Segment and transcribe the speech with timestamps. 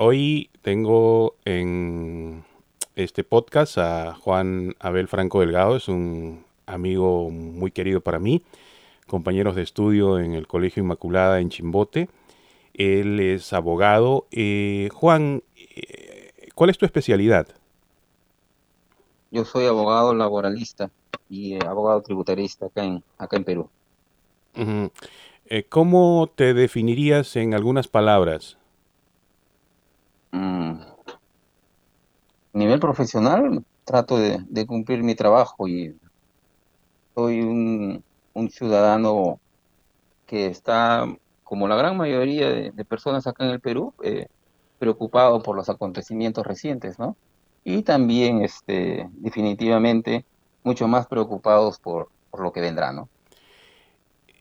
[0.00, 2.44] Hoy tengo en
[2.94, 8.44] este podcast a Juan Abel Franco Delgado, es un amigo muy querido para mí,
[9.08, 12.08] compañeros de estudio en el Colegio Inmaculada en Chimbote.
[12.74, 14.28] Él es abogado.
[14.30, 17.48] Eh, Juan, eh, ¿cuál es tu especialidad?
[19.32, 20.92] Yo soy abogado laboralista
[21.28, 23.68] y eh, abogado tributarista acá en, acá en Perú.
[25.70, 28.58] ¿Cómo te definirías en algunas palabras?
[30.32, 30.80] Mm.
[32.54, 35.94] A nivel profesional, trato de, cumplir mi trabajo y
[37.14, 38.02] soy un,
[38.50, 39.40] ciudadano
[40.26, 41.06] que está,
[41.42, 44.28] como la gran mayoría de, personas acá en el Perú, eh,
[44.78, 47.16] preocupado por los acontecimientos recientes, ¿no?
[47.64, 50.24] Y también, este, definitivamente,
[50.62, 53.08] mucho más preocupados por, por lo que vendrá, ¿no?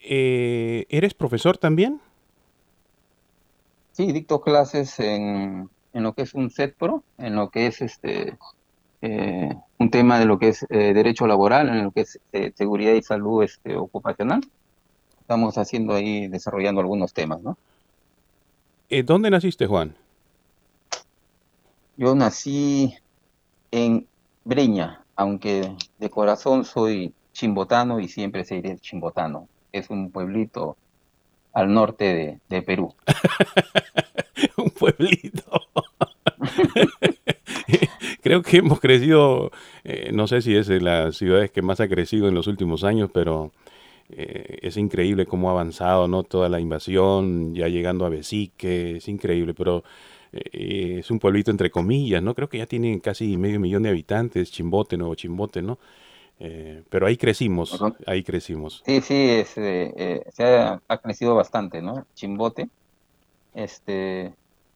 [0.04, 2.00] Eh, ¿Eres profesor también?
[3.92, 8.38] Sí, dicto clases en, en lo que es un pro en lo que es este
[9.02, 12.52] eh, un tema de lo que es eh, derecho laboral, en lo que es eh,
[12.56, 14.42] seguridad y salud este, ocupacional.
[15.20, 17.58] Estamos haciendo ahí, desarrollando algunos temas, ¿no?
[19.06, 19.96] ¿Dónde naciste, Juan?
[21.98, 22.96] Yo nací
[23.72, 24.08] en
[24.46, 29.48] Breña, aunque de corazón soy chimbotano y siempre seré chimbotano.
[29.72, 30.78] Es un pueblito
[31.54, 32.96] al norte de, de Perú.
[34.58, 35.67] un pueblito.
[38.38, 39.52] Creo que hemos crecido,
[39.84, 42.84] eh, no sé si es de las ciudades que más ha crecido en los últimos
[42.84, 43.52] años, pero
[44.10, 46.24] eh, es increíble cómo ha avanzado, ¿no?
[46.24, 49.84] Toda la invasión, ya llegando a Besique, es increíble, pero
[50.34, 52.36] eh, es un pueblito entre comillas, ¿no?
[52.36, 55.78] Creo que ya tiene casi medio millón de habitantes, Chimbote, Nuevo Chimbote, ¿no?
[56.90, 58.84] pero ahí crecimos, ahí crecimos.
[58.86, 62.06] Sí, sí, se ha, ha, crecido bastante, ¿no?
[62.14, 62.70] Chimbote.
[63.56, 64.32] Este,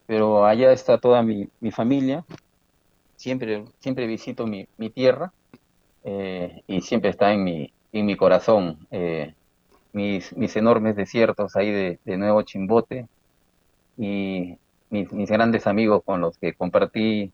[0.07, 2.25] pero allá está toda mi, mi familia,
[3.21, 5.31] siempre, siempre visito mi, mi tierra
[6.03, 8.79] eh, y siempre está en mi, en mi corazón.
[8.89, 9.35] Eh,
[9.93, 13.07] mis, mis enormes desiertos ahí de, de Nuevo Chimbote
[13.97, 14.57] y
[14.89, 17.31] mis, mis, grandes amigos con los que compartí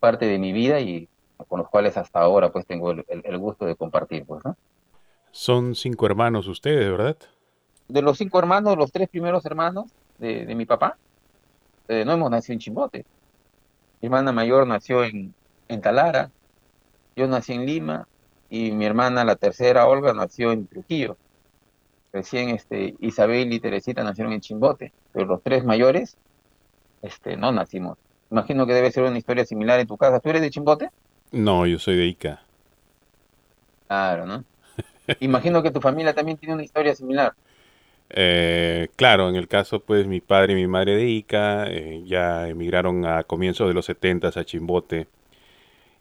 [0.00, 1.08] parte de mi vida y
[1.46, 4.24] con los cuales hasta ahora pues tengo el, el, gusto de compartir.
[4.24, 4.56] Pues, ¿no?
[5.30, 7.16] Son cinco hermanos ustedes, ¿verdad?
[7.86, 10.96] De los cinco hermanos, los tres primeros hermanos de, de mi papá,
[11.86, 13.04] eh, no hemos nacido en Chimbote.
[14.04, 15.34] Mi hermana mayor nació en,
[15.66, 16.30] en Talara,
[17.16, 18.06] yo nací en Lima
[18.50, 21.16] y mi hermana, la tercera, Olga, nació en Trujillo.
[22.12, 26.18] Recién este, Isabel y Teresita nacieron en Chimbote, pero los tres mayores
[27.00, 27.96] este, no nacimos.
[28.30, 30.20] Imagino que debe ser una historia similar en tu casa.
[30.20, 30.90] ¿Tú eres de Chimbote?
[31.32, 32.42] No, yo soy de Ica.
[33.86, 34.44] Claro, ¿no?
[35.20, 37.32] Imagino que tu familia también tiene una historia similar.
[38.10, 42.48] Eh, claro, en el caso, pues mi padre y mi madre de Ica eh, ya
[42.48, 45.08] emigraron a comienzos de los 70 a Chimbote.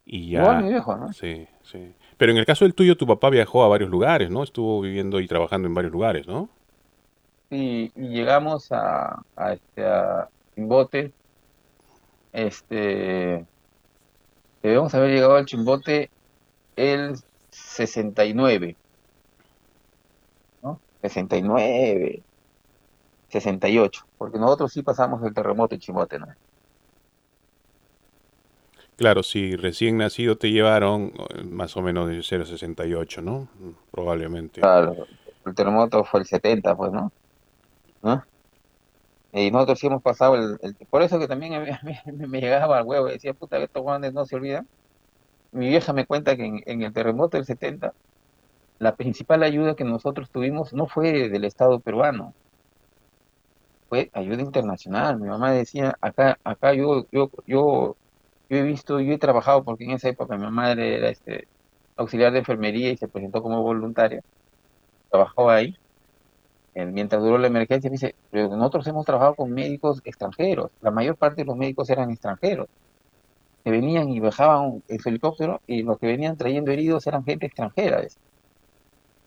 [0.06, 0.62] Y ya.
[1.14, 1.94] Sí, sí.
[2.18, 4.44] Pero en el caso del tuyo, tu papá viajó a varios lugares, ¿no?
[4.44, 6.50] Estuvo viviendo y trabajando en varios lugares, ¿no?
[7.50, 11.12] Sí, y llegamos a, a, este, a Chimbote.
[12.32, 13.46] Este.
[14.62, 16.10] Debemos haber llegado al Chimbote
[16.76, 17.16] el
[17.50, 18.76] 69.
[21.04, 22.24] 69,
[23.28, 26.28] 68, porque nosotros sí pasamos el terremoto en Chimote, ¿no?
[28.96, 31.12] Claro, si recién nacido te llevaron
[31.50, 33.50] más o menos de 0,68, ¿no?
[33.92, 34.62] Probablemente.
[34.62, 35.08] Claro,
[35.46, 37.12] el terremoto fue el 70, pues, ¿no?
[38.02, 38.24] ¿No?
[39.34, 41.54] Y nosotros sí hemos pasado el, Por eso que también
[42.06, 44.68] me, llegaba al huevo, decía, puta, estos guantes no se olvidan.
[45.52, 47.94] Mi vieja me cuenta que en, en el terremoto del 70
[48.80, 52.34] la principal ayuda que nosotros tuvimos no fue del Estado peruano,
[53.94, 55.20] fue ayuda internacional.
[55.20, 57.96] Mi mamá decía, acá, acá yo, yo, yo,
[58.50, 61.48] he visto, yo he trabajado, porque en esa época mi madre era este
[61.96, 64.24] auxiliar de enfermería y se presentó como voluntaria.
[65.12, 65.78] Trabajó ahí.
[66.76, 70.72] Mientras duró la emergencia, dice, nosotros hemos trabajado con médicos extranjeros.
[70.82, 72.68] La mayor parte de los médicos eran extranjeros.
[73.64, 78.02] Que venían y bajaban el helicóptero y los que venían trayendo heridos eran gente extranjera.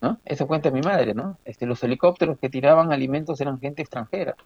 [0.01, 0.19] ¿No?
[0.25, 1.39] Eso cuenta mi madre, ¿no?
[1.45, 4.37] Este, los helicópteros que tiraban alimentos eran gente extranjera.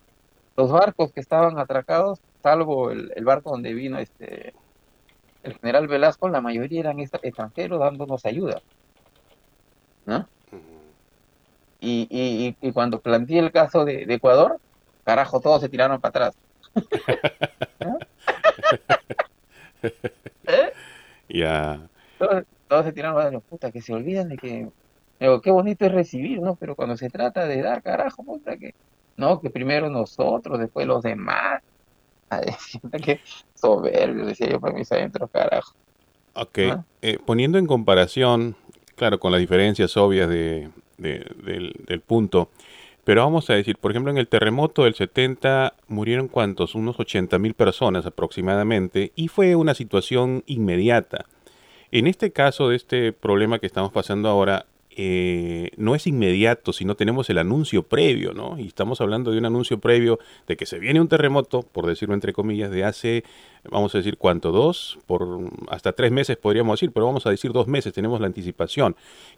[0.56, 4.54] Los barcos que estaban atracados, salvo el, barco donde vino este
[5.42, 8.60] el general Velasco, la mayoría eran extranjeros dándonos ayuda,
[10.04, 10.28] ¿no?
[11.80, 14.60] Y, y, y cuando planteé el caso de, Ecuador,
[15.02, 16.36] carajo, todos se tiraron para atrás.
[19.82, 20.72] ¿Eh?
[21.28, 21.88] Ya.
[22.18, 24.68] Todos, se tiraron para atrás, puta, que se olvidan de que
[25.20, 26.56] Digo, qué bonito es recibir, ¿no?
[26.56, 28.72] Pero cuando se trata de dar, carajo, puta, que
[29.16, 31.62] no, que primero nosotros, después los demás.
[33.04, 33.20] Qué
[33.54, 35.72] soberbio, decía yo para mis adentros, carajo.
[36.34, 36.84] Ok, ¿Ah?
[37.02, 38.56] eh, poniendo en comparación,
[38.96, 42.50] claro, con las diferencias obvias de, de- del, del punto,
[43.04, 47.38] pero vamos a decir, por ejemplo, en el terremoto del 70 murieron cuántos, unos 80
[47.38, 51.26] mil personas aproximadamente, y fue una situación inmediata.
[51.92, 56.96] En este caso de este problema que estamos pasando ahora, eh, no es inmediato, sino
[56.96, 58.58] tenemos el anuncio previo, ¿no?
[58.58, 62.14] Y estamos hablando de un anuncio previo de que se viene un terremoto, por decirlo
[62.14, 63.24] entre comillas, de hace,
[63.70, 64.50] vamos a decir, ¿cuánto?
[64.50, 68.26] Dos, por hasta tres meses podríamos decir, pero vamos a decir dos meses, tenemos la
[68.26, 68.96] anticipación.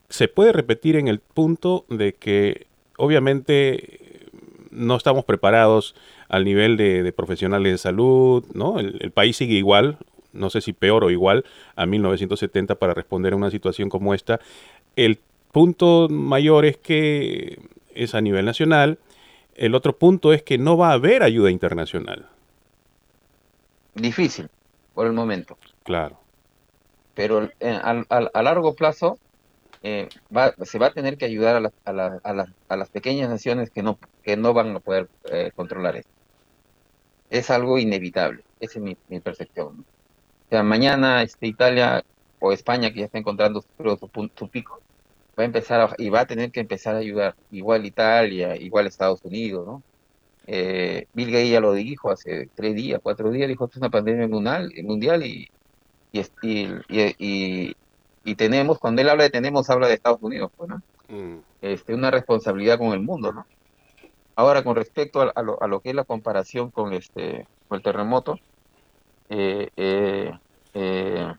[0.09, 2.67] Se puede repetir en el punto de que,
[2.97, 4.01] obviamente,
[4.71, 5.95] no estamos preparados
[6.29, 8.81] al nivel de, profesionales de salud, ¿no?
[8.81, 9.99] El, el país sigue igual,
[10.33, 11.45] no sé si peor o igual
[11.77, 14.41] a 1970 para responder a una situación como esta.
[14.97, 15.19] El
[15.53, 17.59] punto mayor es que
[17.95, 18.99] es a nivel nacional.
[19.55, 22.29] El otro punto es que no va a haber ayuda internacional.
[23.95, 24.49] Difícil,
[24.95, 25.57] por el momento.
[25.85, 26.19] Claro,
[27.15, 29.19] Pero eh, al- al- a largo plazo
[29.83, 32.77] eh, va- se va a tener que ayudar a las, a la- a las, a
[32.77, 36.11] las pequeñas naciones que no, que no van a poder eh, controlar esto.
[37.31, 38.45] Es algo inevitable.
[38.61, 39.79] Esa es mi, mi percepción.
[39.79, 39.83] ¿no?
[39.83, 39.87] O
[40.51, 42.05] sea, mañana este, Italia
[42.41, 43.69] o España, que ya está encontrando su,
[44.13, 44.81] su, su pico,
[45.39, 47.35] va a empezar a- y va a tener que empezar a ayudar.
[47.51, 49.85] Igual Italia, igual Estados Unidos, ¿no?
[50.47, 53.91] Eh, Bill Gates ya lo dijo hace tres días, cuatro días, dijo que es una
[53.91, 55.47] pandemia mundial, mundial y,
[56.13, 56.21] y,
[56.89, 57.75] y- y-
[58.25, 60.81] y tenemos, cuando él habla de tenemos, habla de Estados Unidos, pues, ¿no?
[61.09, 63.45] Mm, Este, una responsabilidad con el mundo, ¿no?
[64.37, 67.77] Ahora, con respecto a, a lo, a lo que es la comparación con este, con
[67.79, 68.37] el terremoto,
[69.29, 70.33] eh, eh,
[70.75, 71.33] eh,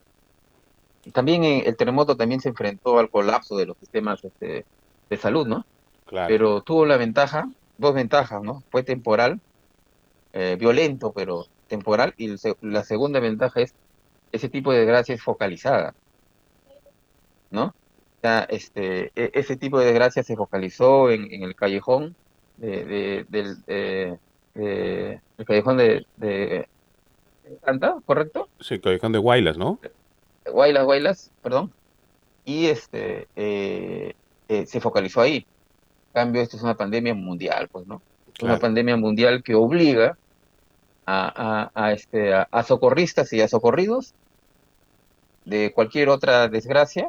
[1.12, 4.66] también eh, el terremoto también se enfrentó al colapso de los sistemas este,
[5.10, 5.64] de salud, ¿no?
[6.06, 7.46] claro, Pero tuvo la ventaja,
[7.78, 8.64] dos ventajas, ¿no?
[8.72, 9.42] Fue temporal,
[10.34, 13.76] eh, violento, pero temporal, y el la segunda ventaja es
[14.32, 15.94] ese tipo de desgracia es focalizada,
[17.50, 17.66] ¿no?
[17.68, 17.74] O
[18.22, 22.16] sea, este, e- ese tipo de desgracia se focalizó en, en el callejón
[22.56, 24.18] de, de- del eh,
[24.54, 26.68] de- el callejón de, de
[27.66, 28.50] Santa, ¿correcto?
[28.60, 29.84] sí, Callejón de Guaylas, ¿no?
[30.46, 31.74] Guaylas, Guaylas, perdón,
[32.44, 34.14] y este eh,
[34.48, 35.38] eh, se focalizó ahí.
[36.14, 38.04] En cambio, esto es una pandemia mundial, pues, ¿no?
[38.28, 40.16] Es una Claro, pandemia mundial que obliga
[41.06, 44.16] a, a, a, este, a, a socorristas y a socorridos
[45.46, 47.08] de cualquier otra desgracia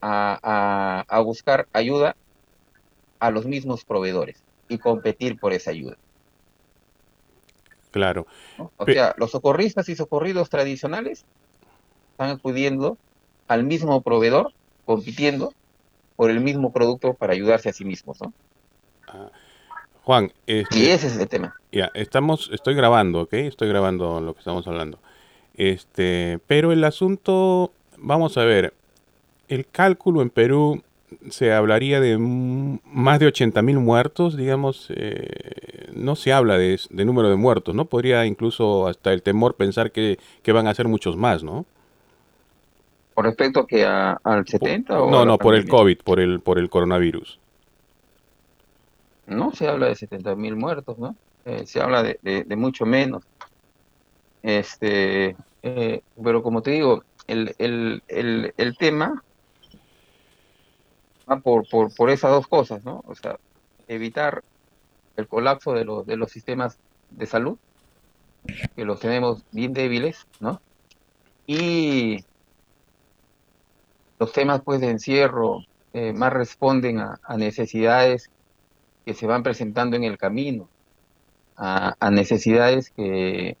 [0.00, 2.16] a, a, a buscar ayuda
[3.20, 5.94] a los mismos proveedores y competir por esa ayuda,
[7.90, 8.26] claro.
[8.56, 8.72] ¿no?
[8.76, 11.26] O Pe- sea, los socorristas y socorridos tradicionales
[12.18, 12.98] están acudiendo
[13.46, 14.52] al mismo proveedor,
[14.84, 15.54] compitiendo
[16.16, 18.34] por el mismo producto para ayudarse a sí mismos, ¿no?
[19.06, 19.30] Ah,
[20.02, 20.32] Juan,
[20.72, 21.54] Y este, ese es el tema.
[21.72, 23.34] ya, estamos, estoy grabando, ¿ok?
[23.34, 25.00] Estoy grabando lo que estamos hablando.
[25.54, 28.74] Este, pero el asunto, vamos a ver,
[29.48, 30.82] el cálculo en Perú
[31.30, 37.04] se hablaría de más de 80 mil muertos, digamos, eh, no se habla de, de
[37.04, 37.86] número de muertos, ¿no?
[37.86, 41.66] Podría incluso hasta el temor pensar que, que van a ser muchos más, ¿no?
[43.18, 45.66] ¿Con respecto que a, al Po- 70 o a No, no, por el?
[45.68, 47.40] COVID, por el, por el coronavirus.
[49.26, 51.16] No se habla de 70 mil muertos, ¿no?
[51.44, 53.24] Eh, se habla de, de- de mucho menos.
[54.40, 55.34] Este,
[55.64, 59.20] eh, pero como te digo, el, el, el, el tema
[61.28, 63.00] va por, por, por esas dos cosas, ¿no?
[63.04, 63.34] O sea,
[63.88, 64.42] evitar
[65.16, 66.78] el colapso de los, de los sistemas
[67.10, 67.58] de salud,
[68.76, 70.62] que los tenemos bien débiles, ¿no?
[71.48, 72.27] Y
[74.18, 75.60] los temas, pues, de encierro
[75.92, 78.30] eh, más responden a, a necesidades
[79.04, 80.68] que se van presentando en el camino,
[81.56, 83.56] a, a necesidades que,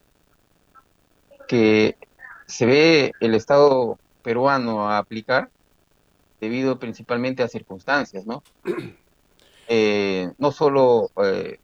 [1.46, 1.96] que
[2.46, 5.50] se ve el Estado peruano a aplicar
[6.40, 8.42] debido principalmente a circunstancias, ¿no?
[9.70, 11.58] Eh, no solo eh,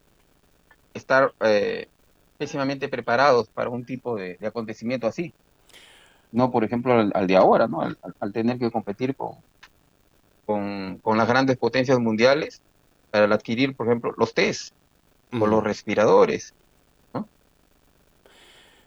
[0.92, 1.88] estar eh,
[2.36, 5.32] pésimamente preparados para un tipo de, de acontecimiento así,
[6.35, 7.81] no, por ejemplo, al, al de ahora, ¿no?
[8.21, 9.37] Al, tener que competir con,
[10.47, 12.62] con, con las grandes potencias mundiales
[13.11, 14.75] para adquirir, por ejemplo, los test
[15.38, 16.55] o los respiradores,
[17.14, 17.29] ¿no?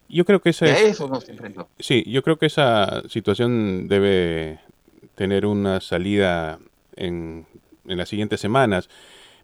[0.08, 1.70] Yo creo que esa Y a es, eso nos enfrentó.
[1.78, 4.60] sí, yo creo que esa situación debe
[5.14, 6.58] tener una salida
[6.96, 7.46] en,
[7.86, 8.88] en las siguientes semanas.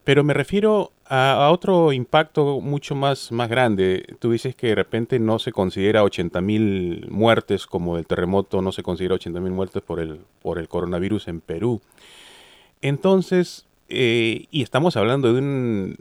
[0.04, 4.16] Pero me refiero a, otro impacto mucho más, más grande.
[4.18, 8.82] Tú dices que de repente no se considera 80.000 muertes como el terremoto, no se
[8.82, 11.80] considera 80.000 muertes por el, por el coronavirus en Perú.
[12.80, 15.96] Entonces, eh, y estamos hablando de un,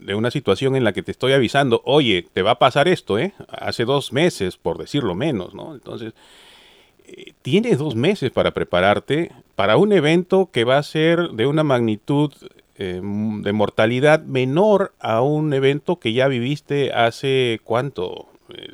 [0.00, 3.18] de una situación en la que te estoy avisando, oye, te va a pasar esto,
[3.18, 3.32] ¿eh?
[3.48, 5.74] Hace dos meses, por decirlo menos, ¿no?
[5.74, 6.12] Entonces,
[7.06, 11.62] eh, tienes dos meses para prepararte para un evento que va a ser de una
[11.62, 12.32] magnitud
[12.76, 18.28] eh, de mortalidad menor a un evento que ya viviste hace cuánto,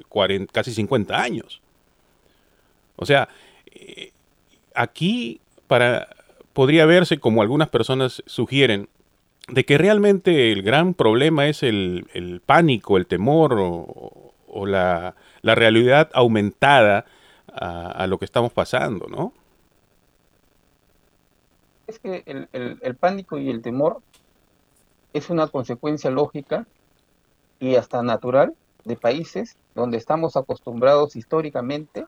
[0.08, 1.60] 40, casi 50 años.
[2.96, 3.28] O sea,
[4.74, 6.08] aquí para
[6.58, 8.88] podría verse como algunas personas sugieren
[9.46, 17.04] de que realmente el gran problema es el, pánico, el temor o, la, realidad aumentada
[17.46, 19.32] a, lo que estamos pasando, ¿no?
[21.88, 22.48] Es que el,
[22.80, 24.00] el pánico y el temor
[25.12, 26.66] es una consecuencia lógica
[27.58, 28.54] y hasta natural
[28.84, 32.06] de países donde estamos acostumbrados históricamente,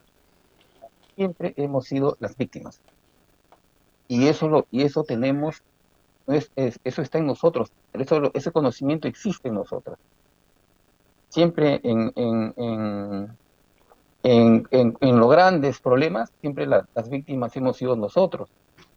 [1.15, 2.81] siempre hemos sido las víctimas.
[4.07, 5.63] Y eso, lo, y eso tenemos
[6.27, 9.97] eso está en nosotros, eso, ese conocimiento existe en nosotros.
[11.29, 13.35] Siempre en, en,
[14.23, 18.49] en, los grandes problemas, siempre las víctimas hemos sido nosotros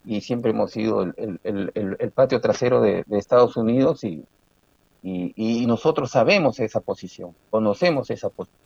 [0.05, 4.25] y siempre hemos sido el, el, patio trasero de, Estados Unidos y,
[5.03, 8.61] y, nosotros sabemos esa posición, conocemos esa posición.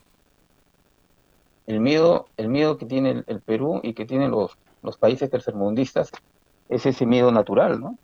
[1.67, 6.11] El miedo, el miedo que tiene el, Perú y que tienen los, los países tercermundistas
[6.67, 7.97] es ese miedo natural, ¿no?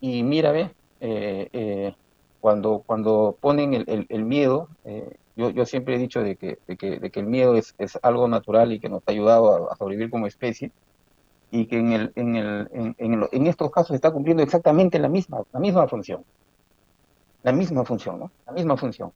[0.00, 1.94] Y mira, ve, eh, eh,
[2.40, 6.76] cuando, cuando ponen el, el, miedo, eh, yo, yo, siempre he dicho de que, de
[6.76, 9.76] que, de que el miedo es, es, algo natural y que nos ha ayudado a,
[9.76, 10.72] sobrevivir como especie,
[11.52, 15.42] y que en, el, en, el, en, en, estos casos está cumpliendo exactamente la misma,
[15.52, 16.24] la misma función.
[17.42, 18.32] La misma función, ¿no?
[18.46, 19.12] La misma función.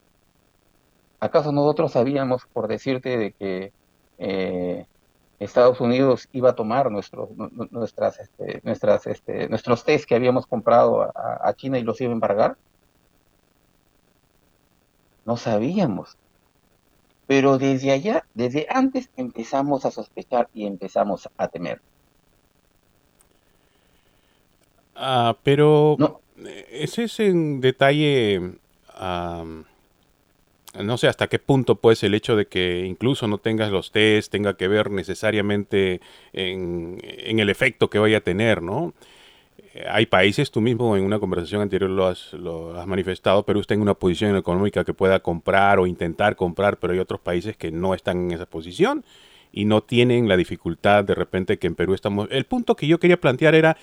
[1.18, 3.72] ¿Acaso nosotros sabíamos, por decirte, de que
[5.38, 7.30] Estados Unidos iba a tomar nuestros,
[7.70, 12.12] nuestras, este, nuestras, este, nuestros test que habíamos comprado a, China y los iba a
[12.12, 12.58] embargar?
[15.24, 16.18] No sabíamos.
[17.26, 21.80] Pero desde allá, desde antes empezamos a sospechar y empezamos a temer.
[24.96, 25.96] Ah, pero
[26.70, 28.40] ese es un detalle
[30.82, 34.30] no sé hasta qué punto pues el hecho de que incluso no tengas los test
[34.32, 36.00] tenga que ver necesariamente
[36.32, 38.94] en, el efecto que vaya a tener, ¿no?
[39.90, 43.74] Hay países, tú mismo en una conversación anterior lo has, lo has manifestado, Perú está
[43.74, 47.70] en una posición económica que pueda comprar o intentar comprar, pero hay otros países que
[47.70, 49.04] no están en esa posición
[49.52, 52.28] y no tienen la dificultad de repente que en Perú estamos.
[52.30, 53.76] El punto que yo quería plantear era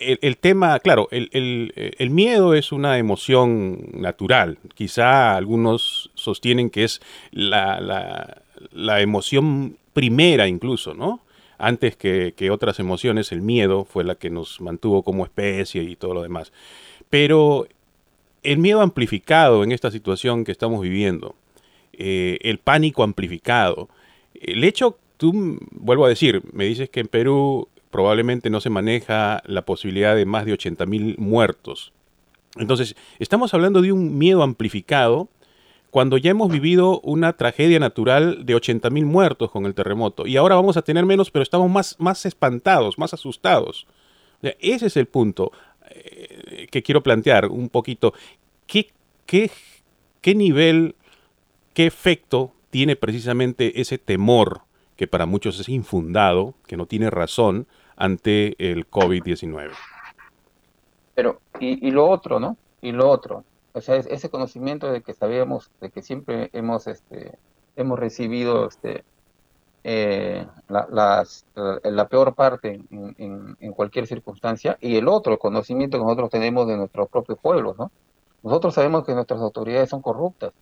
[0.00, 4.58] el, tema, claro, el, miedo es una emoción natural.
[4.74, 8.42] Quizá algunos sostienen que es la,
[9.00, 11.20] emoción primera incluso, ¿no?
[11.58, 16.14] Antes que, otras emociones, el miedo fue la que nos mantuvo como especie y todo
[16.14, 16.52] lo demás.
[17.10, 17.66] Pero
[18.42, 21.34] el miedo amplificado en esta situación que estamos viviendo,
[21.92, 23.90] eh, el pánico amplificado,
[24.34, 29.42] el hecho, tú, vuelvo a decir, me dices que en Perú probablemente no se maneja
[29.46, 31.92] la posibilidad de más de 80.000 muertos.
[32.56, 35.28] Entonces, estamos hablando de un miedo amplificado
[35.90, 40.26] cuando ya hemos vivido una tragedia natural de 80.000 muertos con el terremoto.
[40.26, 43.86] Y ahora vamos a tener menos, pero estamos más, más espantados, más asustados.
[44.42, 45.52] ese es el punto
[45.90, 48.14] eh, que quiero plantear un poquito.
[48.66, 48.90] ¿Qué,
[49.26, 49.50] qué,
[50.20, 50.94] qué nivel,
[51.74, 54.62] qué efecto tiene precisamente ese temor
[55.00, 57.66] que para muchos es infundado, que no tiene razón,
[57.96, 59.70] ante el COVID-19.
[61.14, 62.58] Pero, y, lo otro, ¿no?
[62.82, 63.42] Y lo otro,
[63.72, 67.38] o sea, ese conocimiento de que sabíamos, de que siempre hemos, este,
[67.76, 69.02] hemos recibido, este,
[69.84, 71.46] eh, la, las,
[71.82, 76.76] la, peor parte en, en, cualquier circunstancia, y el otro conocimiento que nosotros tenemos de
[76.76, 77.90] nuestros propios pueblos, ¿no?
[78.42, 80.52] Nosotros sabemos que nuestras autoridades son corruptas,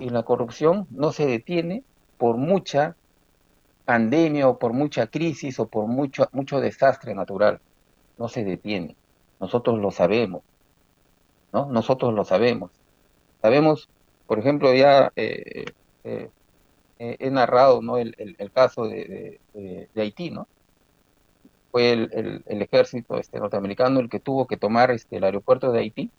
[0.00, 1.84] y la corrupción no se detiene
[2.18, 2.96] por mucha
[3.84, 7.60] pandemia o por mucha crisis o por mucho, mucho desastre natural.
[8.18, 8.96] No se detiene.
[9.40, 10.42] Nosotros lo sabemos.
[11.52, 11.66] ¿no?
[11.66, 12.70] Nosotros lo sabemos.
[13.40, 13.88] Sabemos,
[14.26, 15.66] por ejemplo, ya eh,
[16.04, 16.30] eh,
[16.98, 17.98] eh, he narrado ¿no?
[17.98, 20.48] el, el, caso de, de, Haití, ¿no?
[21.70, 25.80] Fue el, el, ejército este, norteamericano el que tuvo que tomar este, el aeropuerto de
[25.80, 26.10] Haití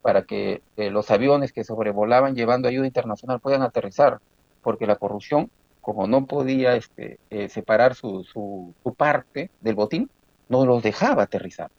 [0.00, 4.20] para que los aviones que sobrevolaban llevando ayuda internacional puedan aterrizar,
[4.62, 5.50] porque la corrupción
[5.86, 10.10] como no podía este, eh, separar su, su, parte del botín,
[10.48, 11.70] no los dejaba aterrizar.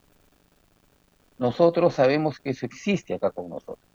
[1.38, 3.86] Nosotros sabemos que eso existe acá con nosotros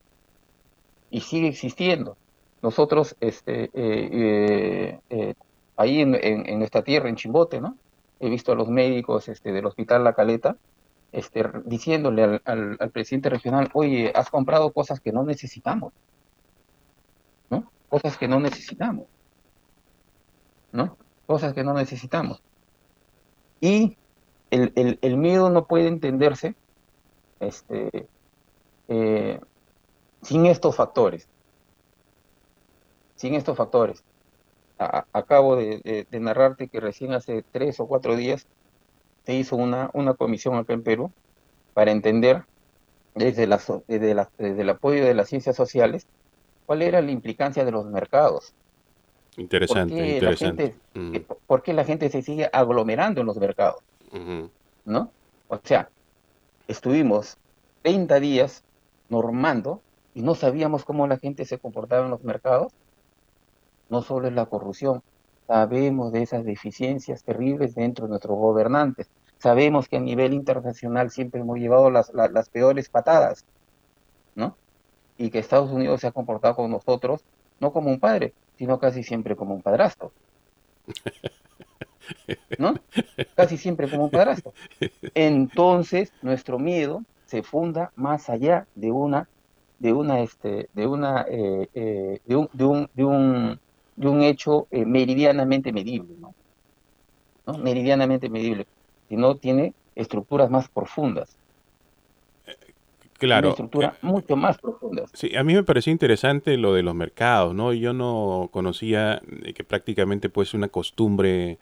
[1.10, 2.18] y sigue existiendo.
[2.60, 5.34] Nosotros, este, eh, eh,
[5.78, 7.78] ahí en, nuestra tierra, en Chimbote, ¿no?
[8.20, 10.58] He visto a los médicos este, del Hospital La Caleta
[11.10, 15.94] este, diciéndole al, al, presidente regional, oye, has comprado cosas que no necesitamos,
[17.48, 17.72] ¿no?
[17.88, 19.06] Cosas que no necesitamos,
[20.72, 20.96] ¿no?
[21.26, 22.42] Cosas que no necesitamos.
[23.60, 23.96] Y
[24.50, 26.54] el, el, miedo no puede entenderse
[27.40, 28.08] este,
[28.88, 29.40] eh,
[30.22, 31.28] sin estos factores.
[33.14, 34.02] Sin estos factores.
[34.78, 38.46] acabo de, narrarte que recién hace tres o cuatro días
[39.24, 41.12] se hizo una, una comisión acá en Perú
[41.72, 42.44] para entender
[43.14, 46.08] desde, la, desde, desde el apoyo de las ciencias sociales
[46.66, 48.54] cuál era la implicancia de los mercados.
[49.36, 50.74] Interesante, interesante.
[50.94, 51.16] Mm.
[51.46, 53.82] ¿Por qué la gente se sigue aglomerando en los mercados?
[54.84, 55.10] ¿No?
[55.48, 55.88] O sea,
[56.68, 57.38] estuvimos
[57.82, 58.62] 30 días
[59.08, 59.80] normando
[60.14, 62.72] y no sabíamos cómo la gente se comportaba en los mercados.
[63.88, 65.02] No solo es la corrupción,
[65.46, 69.10] sabemos de esas deficiencias terribles dentro de nuestros gobernantes.
[69.38, 73.44] Sabemos que a nivel internacional siempre hemos llevado las, las, peores patadas,
[74.34, 74.56] ¿no?
[75.18, 77.24] Y que Estados Unidos se ha comportado con nosotros
[77.62, 80.12] no como un padre, sino casi siempre como un padrastro.
[82.58, 82.74] ¿No?
[83.36, 84.52] Casi siempre como un padrastro.
[85.14, 89.28] Entonces, nuestro miedo se funda más allá de una
[89.78, 93.60] de una este de una eh, eh, de, un, de, un, de, un,
[93.96, 96.34] de un hecho eh, meridianamente medible ¿no?
[97.46, 97.58] ¿no?
[97.58, 98.66] meridianamente medible
[99.08, 101.36] sino tiene estructuras más profundas
[103.26, 103.50] Claro.
[103.50, 105.04] estructura mucho más profunda.
[105.12, 107.72] Sí, a mí me pareció interesante lo de los mercados, ¿no?
[107.72, 109.22] Yo no conocía
[109.54, 111.58] que prácticamente pues una costumbre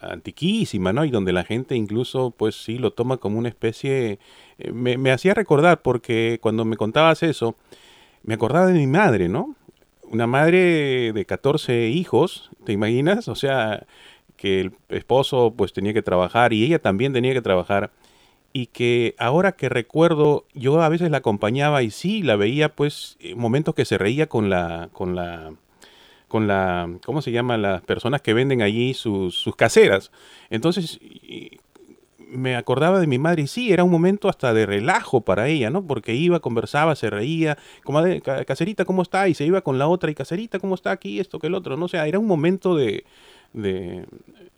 [0.00, 1.04] antiquísima, ¿no?
[1.04, 4.18] Y donde la gente incluso, pues sí, lo toma como una especie...
[4.58, 7.56] Eh, me, me hacía recordar porque cuando me contabas eso,
[8.22, 9.54] me acordaba de mi madre, ¿no?
[10.10, 13.28] Una madre de 14 hijos, ¿te imaginas?
[13.28, 13.86] O sea,
[14.36, 17.90] que el esposo pues tenía que trabajar y ella también tenía que trabajar
[18.56, 23.18] y que ahora que recuerdo yo a veces la acompañaba y sí la veía pues
[23.20, 25.52] en momentos que se reía con la con la
[26.26, 27.58] con la, ¿cómo se llama?
[27.58, 30.10] Las personas que venden allí sus, sus caseras.
[30.48, 30.98] Entonces,
[32.18, 35.68] me acordaba de mi madre y sí, era un momento hasta de relajo para ella,
[35.70, 35.86] ¿no?
[35.86, 38.02] Porque iba, conversaba, se reía, como
[38.46, 39.28] caserita, ¿cómo está?
[39.28, 41.20] Y se iba con la otra y caserita, ¿cómo está aquí?
[41.20, 41.84] Esto que el otro, ¿no?
[41.84, 43.04] O sea, era un momento de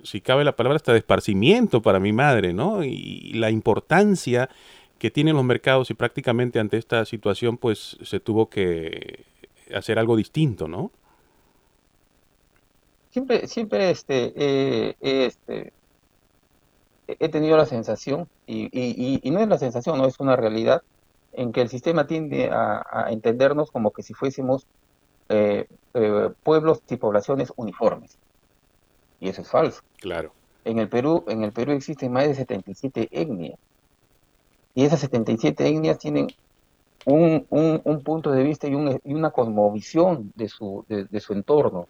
[0.02, 2.84] si cabe la palabra, hasta de esparcimiento para mi madre, ¿no?
[2.84, 4.48] Y la importancia
[4.98, 9.24] que tienen los mercados y prácticamente ante esta situación, pues se tuvo que
[9.74, 10.90] hacer algo distinto, ¿no?
[13.10, 15.72] siempre, siempre este, eh, este,
[17.06, 18.68] he tenido la sensación, y,
[19.22, 20.82] y, no es la sensación, no es una realidad,
[21.32, 24.66] en que el sistema tiende a, entendernos como que si fuésemos
[25.28, 28.18] eh, eh, pueblos y poblaciones uniformes.
[29.20, 29.82] Y eso es falso.
[29.98, 30.32] Claro.
[30.64, 33.58] En el Perú, en el Perú existen más de 77 etnias.
[34.74, 36.28] Y esas 77 etnias tienen
[37.04, 41.32] un, un, un punto de vista y, un, y una cosmovisión de su, de su
[41.32, 41.86] entorno.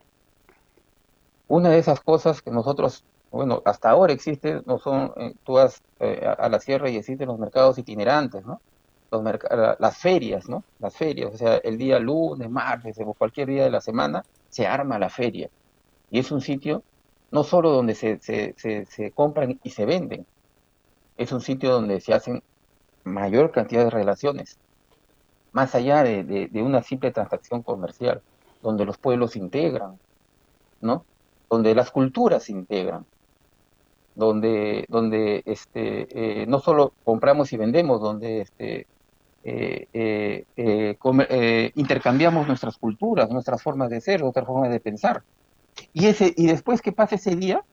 [1.48, 5.82] Una de esas cosas que nosotros, bueno, hasta ahora existe, no son, eh, tú vas
[5.98, 8.60] eh, a, la sierra y existen los mercados itinerantes, ¿no?
[9.10, 9.24] Los
[9.78, 10.62] las ferias, ¿no?
[10.78, 14.66] Las ferias, o sea, el día lunes, martes, o cualquier día de la semana, se
[14.66, 15.48] arma la feria.
[16.10, 16.82] Y es un sitio
[17.30, 20.26] no solo donde se, se, se, compran y se venden,
[21.16, 22.42] es un sitio donde se hacen
[23.04, 24.58] mayor cantidad de relaciones,
[25.52, 28.22] más allá de, de, una simple transacción comercial,
[28.62, 29.98] donde los pueblos se integran,
[30.80, 31.04] ¿no?
[31.50, 33.04] donde las culturas se integran,
[34.14, 38.86] donde, donde este, eh, no solo compramos y vendemos, donde este,
[39.44, 45.22] eh, eh, intercambiamos nuestras culturas, nuestras formas de ser, otras formas de pensar.
[45.92, 47.64] Y, ese, y después que pasa ese día,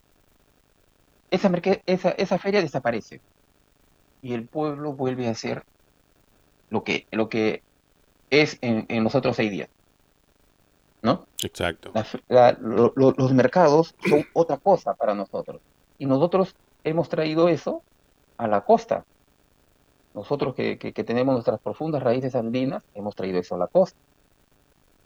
[1.32, 1.52] esa,
[1.86, 3.22] esa, esa feria desaparece.
[4.22, 5.64] Y el pueblo vuelve a ser
[6.70, 7.62] lo que, lo que
[8.30, 9.70] es en, en los otros seis días.
[11.06, 11.28] ¿no?
[11.44, 11.94] Exacto.
[12.28, 15.62] los mercados son otra cosa para nosotros.
[16.00, 17.84] Y nosotros hemos traído eso
[18.38, 19.06] a la costa.
[20.16, 24.00] Nosotros que, tenemos nuestras profundas raíces andinas, hemos traído eso a la costa.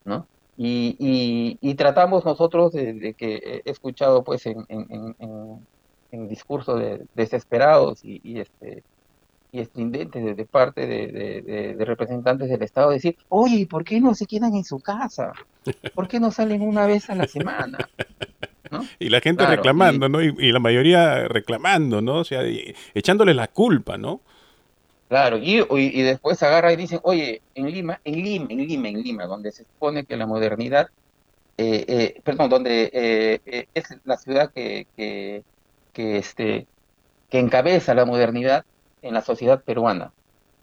[0.05, 0.25] ¿no?
[0.61, 5.15] Y, tratamos nosotros de, que he escuchado pues en, en,
[6.11, 8.83] en, discursos de, desesperados y, y, este
[9.51, 14.53] y estridentes de, parte de, representantes del Estado decir, oye, ¿por qué no se quedan
[14.53, 15.31] en su casa?
[15.95, 17.77] ¿Por qué no salen una vez a la semana?
[18.99, 20.21] Y la gente reclamando, ¿no?
[20.21, 22.17] Y, la mayoría reclamando, ¿no?
[22.17, 22.41] O sea,
[22.93, 24.21] echándole la culpa, ¿no?
[25.09, 29.01] Claro, y, y, después agarra y dicen, oye, en Lima, en Lima, en Lima, en
[29.01, 30.89] Lima, donde se supone que la modernidad,
[31.57, 35.41] eh, eh, perdón, donde eh, es la ciudad que, que,
[35.93, 36.67] que, este,
[37.31, 38.65] que encabeza la modernidad,
[39.01, 40.11] en la sociedad peruana,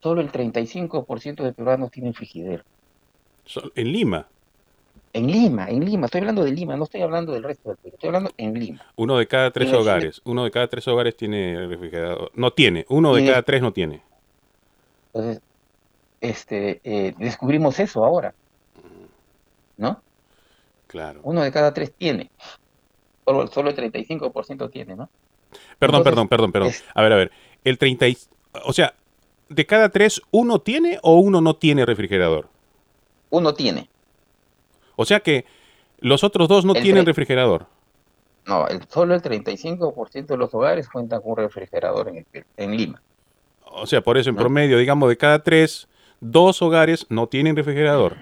[0.00, 2.62] solo el 35% de peruanos tienen frigidero.
[3.74, 4.28] En Lima.
[5.12, 7.94] En Lima, en Lima, estoy hablando de Lima, no estoy hablando del resto del Perú,
[7.94, 8.86] estoy hablando en Lima.
[8.96, 12.30] Uno de cada tres hogares, uno de cada tres hogares tiene refrigerador.
[12.34, 14.02] No tiene, uno de cada tres no tiene.
[15.16, 15.42] Entonces,
[16.20, 18.34] este, eh, descubrimos eso ahora,
[19.78, 20.02] ¿no?
[20.86, 21.20] Claro.
[21.22, 22.30] Uno de cada tres tiene,
[23.24, 25.08] solo, solo el 35% tiene, ¿no?
[25.78, 26.72] Perdón, perdón, perdón, perdón.
[26.94, 27.32] A ver, a ver,
[27.64, 28.06] el 30,
[28.66, 28.94] o sea,
[29.48, 32.48] de cada tres, ¿uno tiene o uno no tiene refrigerador?
[33.30, 33.88] Uno tiene.
[34.96, 35.46] O sea que
[35.98, 37.66] los otros dos no tienen refrigerador.
[38.44, 42.26] No, el, solo el 35% de los hogares cuentan con un refrigerador en,
[42.58, 43.02] en Lima.
[43.76, 45.88] O sea, por eso en promedio, digamos, de cada tres,
[46.20, 48.16] dos hogares no tienen refrigerador.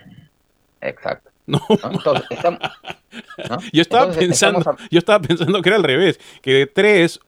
[0.80, 1.30] Exacto.
[1.46, 1.60] No.
[3.72, 7.20] Yo estaba pensando, yo estaba pensando que era al revés, que de tres,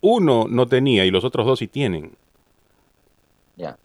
[0.00, 2.16] uno no tenía y los otros dos sí tienen.
[3.56, 3.78] Ya.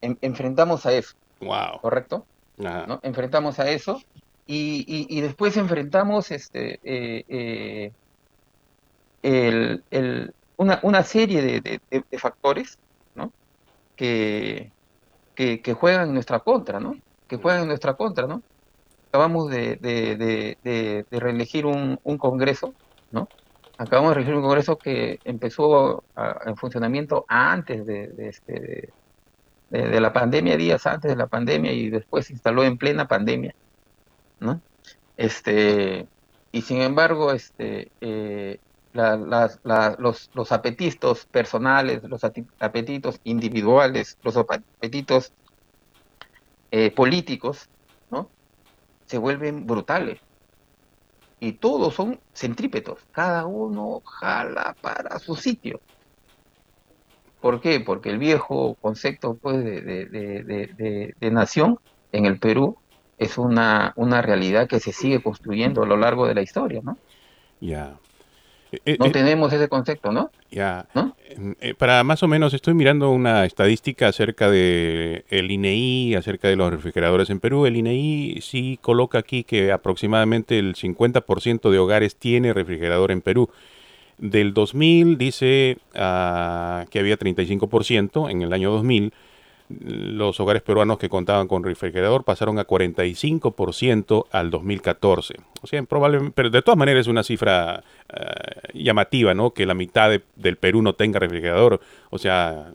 [0.00, 1.14] enfrentamos a eso.
[1.40, 1.80] Wow.
[1.80, 2.26] ¿Correcto?
[2.56, 3.00] ¿No?
[3.02, 4.02] Enfrentamos a eso
[4.46, 7.92] y, después enfrentamos este, eh,
[9.22, 12.78] eh, una, serie de, factores
[15.34, 16.96] que, juegan en nuestra contra, ¿no?
[17.28, 18.42] Que juegan en nuestra contra, ¿no?
[19.08, 20.56] Acabamos de,
[21.10, 22.74] reelegir un, congreso,
[23.10, 23.28] ¿no?
[23.78, 26.04] Acabamos de reelegir un congreso que empezó
[26.44, 28.90] en funcionamiento antes de, este,
[29.70, 33.54] de, la pandemia, días antes de la pandemia, y después se instaló en plena pandemia.
[34.40, 34.60] ¿no?
[35.16, 36.06] Este,
[36.50, 38.58] y sin embargo, este, eh,
[38.92, 45.32] los, los, apetitos personales, los apetitos individuales, los apetitos
[46.70, 47.68] eh, políticos,
[48.10, 48.28] ¿no?
[49.06, 50.20] Se vuelven brutales.
[51.40, 55.80] Y todos son centrípetos, cada uno jala para su sitio.
[57.40, 57.80] ¿Por qué?
[57.80, 61.80] Porque el viejo concepto pues, de, nación
[62.12, 62.76] en el Perú
[63.18, 66.96] es una, una realidad que se sigue construyendo a lo largo de la historia, ¿no?
[67.60, 67.98] Ya.
[68.84, 70.30] Eh, no eh, tenemos ese concepto, ¿no?
[70.50, 70.86] Ya.
[71.78, 76.70] para más o menos, estoy mirando una estadística acerca de el INEI, acerca de los
[76.70, 77.66] refrigeradores en Perú.
[77.66, 83.50] El INEI sí coloca aquí que aproximadamente el 50% de hogares tiene refrigerador en Perú.
[84.18, 89.12] Del 2000 dice ah, que había 35% en el año 2000
[89.68, 95.34] los hogares peruanos que contaban con refrigerador pasaron a 45% al 2014.
[95.62, 98.24] O sea, probablemente, pero de todas maneras es una cifra eh,
[98.74, 99.52] llamativa, ¿no?
[99.52, 101.80] Que la mitad del Perú no tenga refrigerador.
[102.10, 102.72] O sea,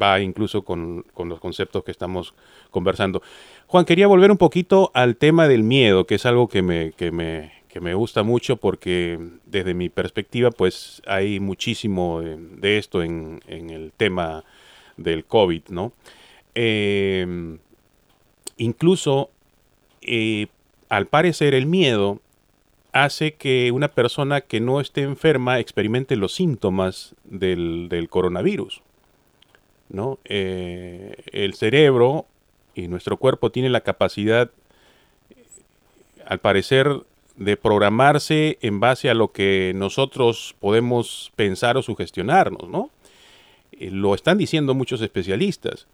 [0.00, 2.34] va incluso con, los conceptos que estamos
[2.70, 3.22] conversando.
[3.66, 7.10] Juan, quería volver un poquito al tema del miedo, que es algo que me, que
[7.12, 13.40] me, que me gusta mucho porque desde mi perspectiva, pues hay muchísimo de, esto en,
[13.46, 14.44] en el tema
[15.00, 15.92] del COVID, ¿no?
[16.54, 17.58] Em,
[18.56, 19.30] incluso,
[20.02, 20.46] eh,
[20.88, 22.20] al parecer, el miedo
[22.92, 28.82] hace que una persona que no esté enferma experimente los síntomas del, coronavirus.
[29.88, 30.18] ¿no?
[30.24, 32.26] Eh, el cerebro
[32.74, 34.50] y nuestro cuerpo tienen la capacidad,
[36.26, 37.04] al parecer,
[37.36, 42.90] de programarse en base a lo que nosotros podemos pensar o sugestionarnos, ¿no?
[43.80, 45.88] Eh, lo están diciendo muchos especialistas.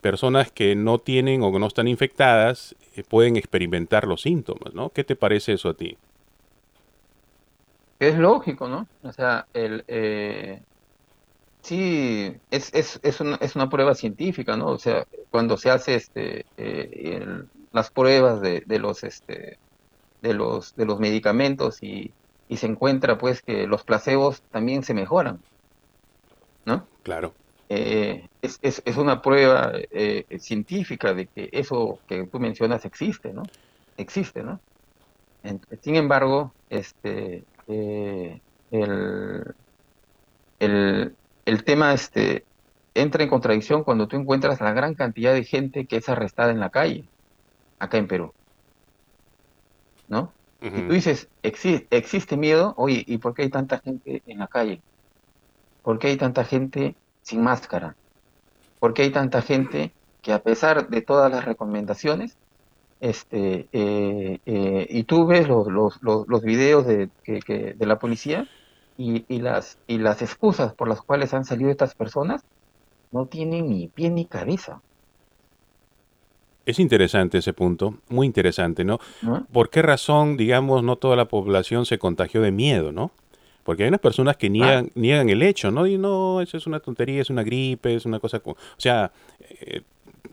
[0.00, 4.90] Personas que no tienen o que no están infectadas eh, pueden experimentar los síntomas, ¿no?
[4.90, 5.98] ¿Qué te parece eso a ti?
[7.98, 8.86] Es lógico, ¿no?
[9.02, 10.60] O sea, el, eh,
[11.62, 14.68] sí, es, es, es, una, es una prueba científica, ¿no?
[14.68, 16.46] O sea, cuando se hace este,
[17.72, 19.58] las pruebas de, de, los, este,
[20.22, 22.12] de, los, de los medicamentos y,
[22.48, 25.40] y se encuentra pues que los placebos también se mejoran.
[26.68, 26.86] ¿no?
[27.08, 27.32] Claro.
[27.70, 33.32] Eh, es, es, es, una prueba eh, científica de que eso que tú mencionas existe,
[33.32, 33.44] ¿no?
[33.96, 34.60] Existe, ¿no?
[35.80, 38.38] sin embargo, este, eh,
[38.70, 39.54] el,
[40.58, 41.16] el,
[41.46, 42.44] el, tema este,
[42.92, 46.60] entra en contradicción cuando tú encuentras la gran cantidad de gente que es arrestada en
[46.60, 47.04] la calle,
[47.78, 48.34] acá en Perú.
[50.08, 50.30] ¿No?
[50.60, 54.82] Y tú dices, existe miedo, oye, ¿y por qué hay tanta gente en la calle?
[55.88, 57.96] ¿Por qué hay tanta gente sin máscara?
[58.78, 62.36] ¿Por qué hay tanta gente que a pesar de todas las recomendaciones,
[63.00, 68.46] este, eh, eh, y tú ves los, los, los, videos de, de la policía
[68.98, 72.44] y, y, las, y las excusas por las cuales han salido estas personas,
[73.10, 74.82] no tienen ni pie ni cabeza.
[76.66, 78.98] Es interesante ese punto, muy interesante, ¿no?
[79.22, 79.46] ¿No?
[79.50, 83.10] ¿Por qué razón, digamos, no toda la población se contagió de miedo, ¿no?
[83.68, 85.86] Porque hay unas personas que niegan, niegan el hecho, ¿no?
[85.86, 88.40] Y no, eso es una tontería, es una gripe, es una cosa...
[88.42, 89.12] O sea,
[89.60, 89.82] eh,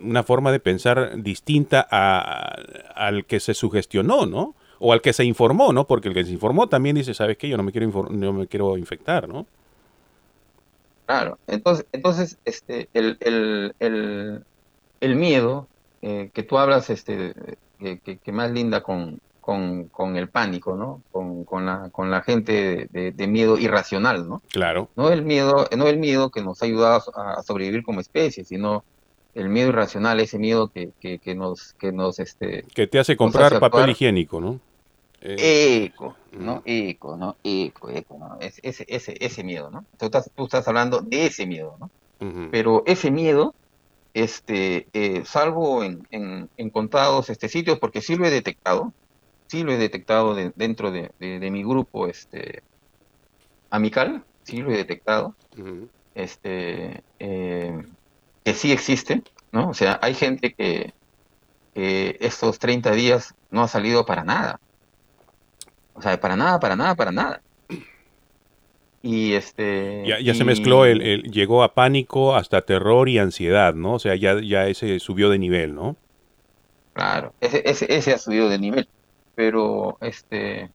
[0.02, 2.56] una forma de pensar distinta a,
[2.96, 4.56] al que se sugestionó, ¿no?
[4.80, 5.86] O al que se informó, ¿no?
[5.86, 7.50] Porque el que se informó también dice, ¿sabes qué?
[7.50, 9.46] Yo no me quiero, no me quiero infectar, ¿no?
[11.06, 14.46] Claro, entonces, entonces este, el, el, el,
[15.02, 15.68] el miedo
[16.02, 17.34] eh, que tú hablas, este,
[17.80, 21.04] que, que, más linda con, con, con, el pánico, ¿no?
[21.12, 24.42] Con, con, la, con la gente de, de, miedo irracional, ¿no?
[24.50, 24.90] Claro.
[24.96, 28.84] No el miedo, no el miedo que nos ha ayudado a sobrevivir como especie, sino
[29.36, 33.16] el miedo irracional, ese miedo que, que, que nos, que nos, este, que te hace
[33.16, 34.60] comprar papel higiénico, ¿no?
[35.22, 36.64] Eh, eco, ¿no?
[36.66, 37.36] Eco, ¿no?
[37.44, 38.40] Eco, eco, ¿no?
[38.40, 39.86] ese, ese, ese miedo, ¿no?
[40.00, 41.92] Tú estás, tú estás hablando de ese miedo, ¿no?
[42.50, 43.54] Pero ese miedo,
[44.16, 48.92] este, eh, salvo en, en, en, contados este, sitios, porque sí lo he detectado,
[49.48, 52.64] sí lo he detectado dentro de, de, mi grupo este,
[53.70, 55.36] amical, sí lo he detectado,
[56.14, 57.84] este, eh,
[58.44, 59.70] que sí existe, ¿no?
[59.70, 60.94] O sea, hay gente que,
[61.74, 64.60] que estos 30 días no ha salido para nada,
[65.94, 67.42] o sea, para nada, para nada, para nada.
[69.02, 70.04] Y este.
[70.24, 73.94] Ya, se mezcló, el, llegó a pánico hasta terror y ansiedad, ¿no?
[73.94, 75.96] O sea, ya, ya ese subió de nivel, ¿no?
[76.94, 78.88] Claro, ese, ese, ese ha subido de nivel.
[79.36, 80.72] Pero este.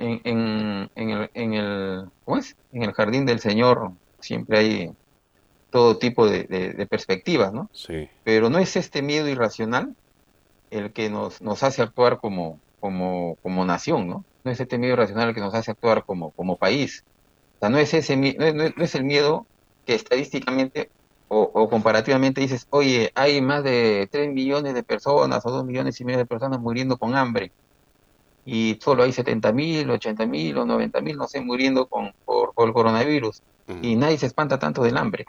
[0.00, 2.54] En, en, en, el, en, el, ¿cómo es?
[2.72, 4.92] en el jardín del Señor siempre hay
[5.70, 7.68] todo tipo de, de, perspectivas, ¿no?
[7.72, 8.08] Sí.
[8.22, 9.96] Pero no es este miedo irracional
[10.70, 14.24] el que nos, nos hace actuar como, como, como nación, ¿no?
[14.44, 17.04] no es este miedo racional que nos hace actuar como, como país.
[17.56, 19.46] O sea, no es, ese, no es, el miedo
[19.86, 20.90] que estadísticamente
[21.28, 26.04] o, comparativamente dices, oye, hay más de 3 millones de personas o 2 millones y
[26.04, 27.52] medio de personas muriendo con hambre
[28.50, 32.54] y solo hay 70 mil, 80 mil o 90 mil, no sé, muriendo con, por,
[32.66, 33.42] el coronavirus
[33.82, 35.26] y nadie se espanta tanto del hambre.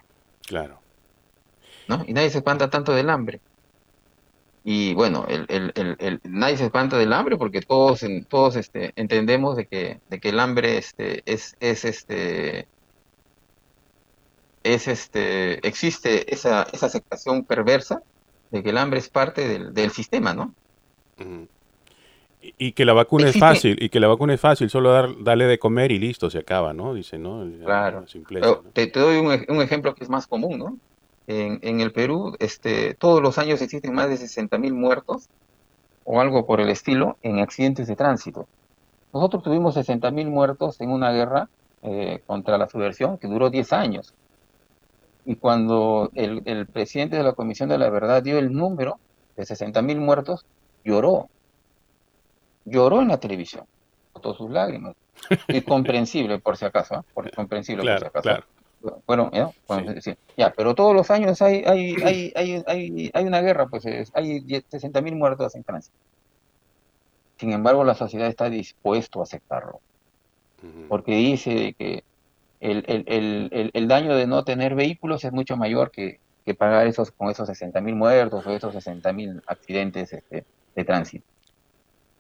[0.47, 0.79] Claro.
[1.89, 2.05] ¿No?
[2.07, 3.41] Y nadie se espanta tanto del hambre.
[4.63, 9.57] Y bueno, el, el, el, nadie se espanta del hambre porque todos, todos este, entendemos
[9.57, 12.69] de que, de que el hambre este, es, es este
[14.63, 18.01] es este existe esa, esa aceptación perversa
[18.51, 20.53] de que el hambre es parte del, del sistema, ¿no?
[22.41, 25.45] Y, que la vacuna es fácil, y que la vacuna es fácil, solo dar, darle
[25.45, 26.93] de comer y listo, se acaba, ¿no?
[26.93, 27.45] Dice, ¿no?
[27.63, 28.05] claro.
[28.71, 30.77] Te, te, doy un, un, ejemplo que es más común, ¿no?
[31.29, 35.29] en, el Perú, este, todos los años existen más de 60.000 muertos
[36.03, 38.47] o algo por el estilo en accidentes de tránsito.
[39.13, 41.47] Nosotros tuvimos 60.000 muertos en una guerra
[41.83, 44.13] eh, contra la subversión que duró 10 años.
[45.23, 48.97] Y cuando el, el, presidente de la Comisión de la Verdad dio el número
[49.37, 50.47] de 60.000 muertos,
[50.83, 51.29] lloró.
[52.69, 53.65] Lloró en la televisión,
[54.13, 54.95] botó sus lágrimas.
[55.47, 57.01] Y comprensible, por si acaso, ¿eh?
[57.13, 58.21] por, comprensible por si acaso.
[58.21, 58.45] Claro.
[59.05, 59.29] Bueno,
[60.37, 60.53] ¿ya?
[60.55, 65.15] pero todos los años hay, hay, hay, hay, hay, hay una guerra, pues hay 60.000
[65.15, 65.93] muertos en Francia.
[67.37, 69.81] Sin embargo, la sociedad está dispuesto a aceptarlo,
[70.87, 72.03] porque dice que
[72.61, 73.03] el, el,
[73.51, 77.29] el, el, daño de no tener vehículos es mucho mayor que, que pagar esos con
[77.29, 81.25] esos 60.000 muertos o esos 60.000 accidentes este, de tránsito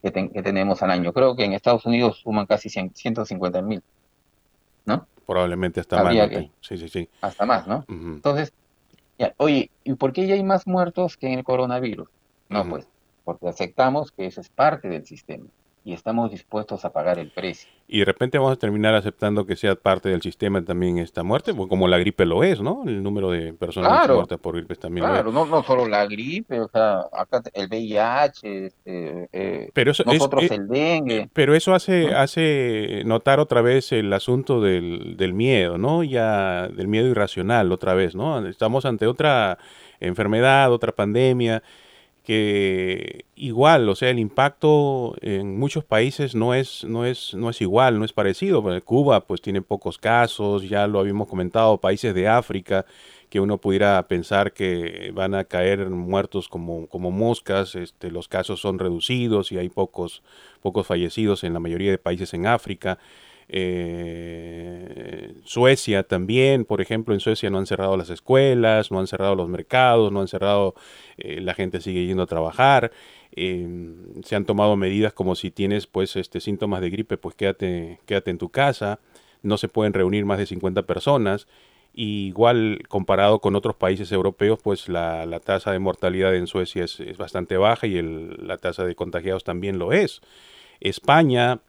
[0.01, 1.13] que, que, tenemos al año.
[1.13, 3.81] Creo que en Estados Unidos suman casi 150.000,
[4.85, 5.07] ¿no?
[5.25, 6.15] Probablemente hasta más.
[6.61, 7.09] sí, sí, sí.
[7.21, 7.85] Hasta más, ¿no?
[7.87, 8.53] Entonces,
[9.17, 12.09] ya, oye, ¿y por qué ya hay más muertos que en el coronavirus?
[12.49, 12.87] No, pues,
[13.23, 15.45] porque aceptamos que eso es parte del sistema
[15.83, 17.69] y estamos dispuestos a pagar el precio.
[17.87, 21.55] Y de repente vamos a terminar aceptando que sea parte del sistema también esta muerte,
[21.55, 22.83] como la gripe lo es, ¿no?
[22.85, 25.35] El número de personas muertas por gripe también claro, lo es.
[25.35, 30.43] No, no solo la gripe, o sea, acá el VIH, este, eh, pero eso, nosotros
[30.43, 31.29] es, el dengue.
[31.33, 36.03] Pero eso hace, hace notar otra vez el asunto del, del miedo, ¿no?
[36.03, 38.45] Ya del miedo irracional otra vez, ¿no?
[38.45, 39.57] Estamos ante otra
[39.99, 41.63] enfermedad, otra pandemia
[42.23, 47.61] que igual, o sea, el impacto en muchos países no es, no es, no es
[47.61, 48.63] igual, no es parecido.
[48.83, 52.85] Cuba pues tiene pocos casos, ya lo habíamos comentado, países de África
[53.29, 58.59] que uno pudiera pensar que van a caer muertos como, como moscas, este, los casos
[58.59, 60.23] son reducidos y hay pocos,
[60.61, 62.97] pocos fallecidos en la mayoría de países en África.
[63.51, 69.35] Eh, Suecia también, por ejemplo, en Suecia no han cerrado las escuelas, no han cerrado
[69.35, 70.75] los mercados, no han cerrado,
[71.17, 72.91] eh, la gente sigue yendo a trabajar.
[73.31, 77.99] Em, se han tomado medidas como si tienes pues este síntomas de gripe, pues quédate,
[78.05, 78.99] quédate en tu casa.
[79.41, 81.47] No se pueden reunir más de 50 personas.
[81.93, 87.57] igual comparado con otros países europeos, pues la, tasa de mortalidad en Suecia es, bastante
[87.57, 90.21] baja y la tasa de contagiados también lo es.
[90.79, 91.59] España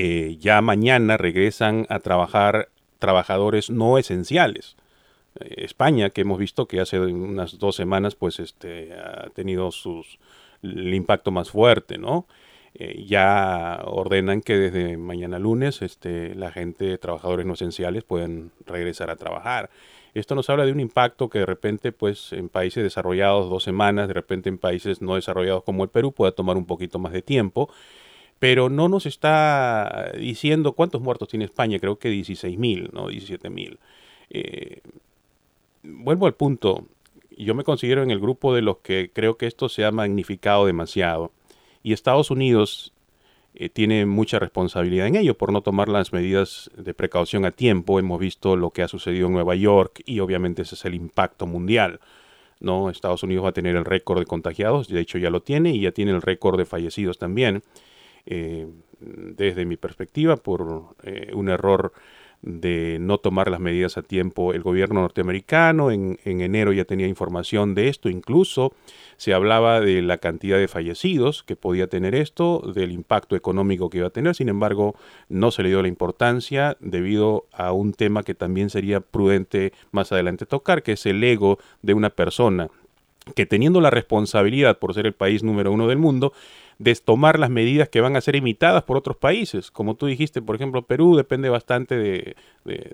[0.00, 2.68] eh, ya mañana regresan a trabajar
[3.00, 4.76] trabajadores no esenciales.
[5.40, 10.20] Eh, España, que hemos visto que hace unas dos semanas pues este, ha tenido sus,
[10.62, 12.28] el impacto más fuerte, ¿no?
[12.74, 19.10] Eh, ya ordenan que desde mañana lunes este, la gente, trabajadores no esenciales, pueden regresar
[19.10, 19.68] a trabajar.
[20.14, 24.06] Esto nos habla de un impacto que de repente, pues, en países desarrollados dos semanas,
[24.06, 27.22] de repente en países no desarrollados como el Perú, pueda tomar un poquito más de
[27.22, 27.68] tiempo
[28.38, 33.08] pero no nos está diciendo cuántos muertos tiene España, creo que 16.000, ¿no?
[33.08, 33.78] 17.000.
[34.30, 34.80] Eh,
[35.82, 36.86] vuelvo al punto,
[37.36, 40.66] yo me considero en el grupo de los que creo que esto se ha magnificado
[40.66, 41.32] demasiado
[41.82, 42.92] y Estados Unidos
[43.54, 47.98] eh, tiene mucha responsabilidad en ello por no tomar las medidas de precaución a tiempo.
[47.98, 51.46] Hemos visto lo que ha sucedido en Nueva York y obviamente ese es el impacto
[51.46, 52.00] mundial.
[52.60, 52.90] ¿no?
[52.90, 55.80] Estados Unidos va a tener el récord de contagiados, de hecho ya lo tiene y
[55.80, 57.62] ya tiene el récord de fallecidos también.
[58.30, 58.66] Eh,
[59.00, 61.92] desde mi perspectiva, por eh, un error
[62.42, 65.90] de no tomar las medidas a tiempo el gobierno norteamericano.
[65.90, 68.72] En, enero ya tenía información de esto, incluso
[69.16, 73.98] se hablaba de la cantidad de fallecidos que podía tener esto, del impacto económico que
[73.98, 74.94] iba a tener, sin embargo
[75.28, 80.12] no se le dio la importancia debido a un tema que también sería prudente más
[80.12, 82.68] adelante tocar, que es el ego de una persona
[83.34, 86.32] que teniendo la responsabilidad por ser el país número uno del mundo,
[86.78, 89.70] de tomar las medidas que van a ser imitadas por otros países.
[89.70, 92.36] Como tú dijiste, por ejemplo, Perú depende bastante de,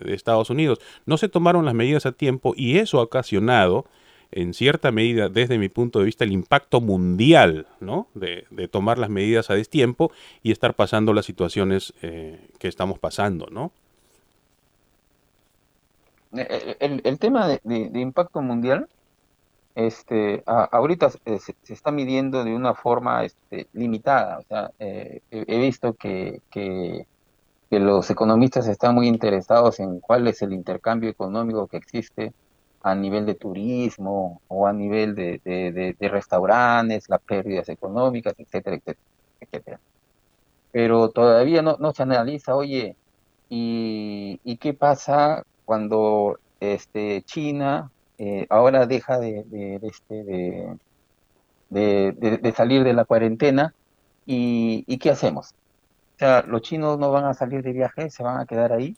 [0.06, 0.80] Estados Unidos.
[1.06, 3.84] No se tomaron las medidas a tiempo y eso ha ocasionado,
[4.30, 8.08] en cierta medida, desde mi punto de vista, el impacto mundial ¿no?
[8.14, 10.10] de, tomar las medidas a destiempo
[10.42, 13.46] y estar pasando las situaciones eh, que estamos pasando.
[13.50, 13.70] ¿no?
[16.36, 17.60] Eh, eh, el, el tema de,
[18.00, 18.88] impacto mundial
[19.74, 21.20] este, ahorita se,
[21.68, 24.38] está midiendo de una forma este, limitada.
[24.38, 27.06] O sea, eh, he, visto que, que,
[27.70, 32.32] los economistas están muy interesados en cuál es el intercambio económico que existe
[32.82, 38.98] a nivel de turismo o a nivel de, de, restaurantes, las pérdidas económicas, etcétera, etcétera,
[39.40, 39.80] etcétera.
[40.70, 42.94] Pero todavía no, no se analiza, oye,
[43.48, 50.78] ¿y, ¿y qué pasa cuando este, China eh, ahora deja de, este,
[51.70, 53.74] de, salir de la cuarentena.
[54.26, 55.54] Y, ¿qué hacemos?
[56.16, 58.96] O sea, los chinos no van a salir de viaje, se van a quedar ahí,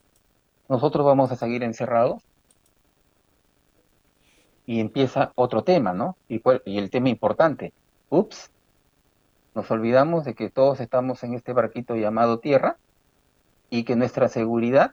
[0.69, 2.23] nosotros vamos a seguir encerrados.
[4.67, 6.17] Y empieza otro tema, ¿no?
[6.29, 7.73] Y, y el tema importante,
[8.11, 8.51] ups,
[9.55, 12.77] nos olvidamos de que todos estamos en este barquito llamado tierra
[13.71, 14.93] y que nuestra seguridad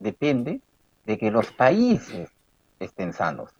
[0.00, 0.60] depende
[1.06, 2.30] de que los países
[2.80, 3.54] estén sanos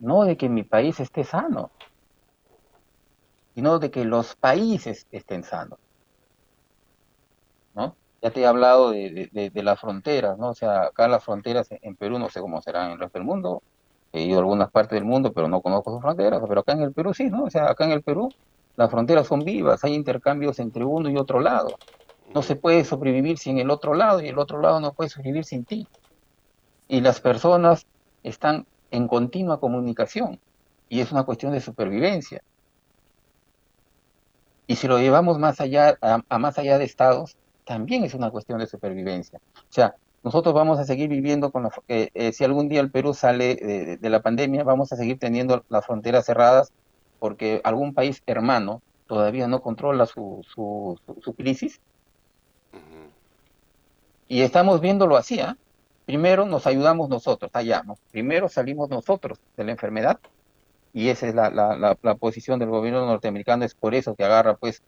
[0.00, 1.70] no de que mi país esté sano,
[3.54, 5.78] sino de que los países estén sanos.
[7.74, 7.96] ¿no?
[8.22, 10.50] Ya te he hablado de, las fronteras, ¿no?
[10.50, 13.26] O sea, acá las fronteras en Perú no sé cómo serán en el resto del
[13.26, 13.62] mundo,
[14.12, 16.82] he ido a algunas partes del mundo, pero no conozco sus fronteras, pero acá en
[16.82, 17.44] el Perú sí, ¿no?
[17.44, 18.30] O sea, acá en el Perú
[18.76, 21.78] las fronteras son vivas, hay intercambios entre uno y otro lado.
[22.34, 25.44] No se puede sobrevivir sin el otro lado y el otro lado no puede sobrevivir
[25.44, 25.86] sin ti.
[26.88, 27.86] Y las personas
[28.22, 30.40] están en continua comunicación
[30.88, 32.42] y es una cuestión de supervivencia.
[34.66, 38.58] Y si lo llevamos más allá, a, más allá de estados, también es una cuestión
[38.58, 39.40] de supervivencia.
[39.56, 43.14] O sea, nosotros vamos a seguir viviendo con eh, eh, si algún día el Perú
[43.14, 43.54] sale
[44.00, 46.72] de, la pandemia, vamos a seguir teniendo las fronteras cerradas
[47.20, 51.80] porque algún país hermano todavía no controla su, su, su, crisis.
[54.28, 55.56] Y estamos viéndolo así, ¿ah?
[56.06, 57.98] Primero nos ayudamos nosotros, allá, ¿no?
[58.10, 60.18] Primero salimos nosotros de la enfermedad
[60.94, 64.54] y esa es la, la, la, posición del gobierno norteamericano, es por eso que agarra,
[64.54, 64.82] pues,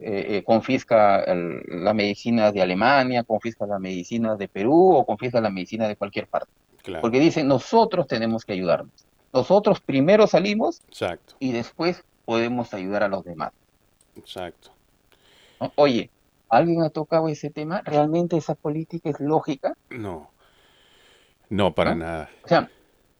[0.00, 5.50] eh, eh, confisca la medicina de Alemania, confisca la medicina de Perú o confisca la
[5.50, 6.50] medicina de cualquier parte.
[7.00, 9.06] Porque dicen, nosotros tenemos que ayudarnos.
[9.32, 11.36] Nosotros primero salimos Exacto.
[11.38, 13.52] y después podemos ayudar a los demás.
[14.16, 14.70] Exacto.
[15.76, 16.10] Oye,
[16.48, 17.82] ¿alguien ha tocado ese tema?
[17.84, 19.76] ¿Realmente esa política es lógica?
[19.90, 20.31] No.
[21.52, 22.30] No, para nada.
[22.46, 22.70] O sea,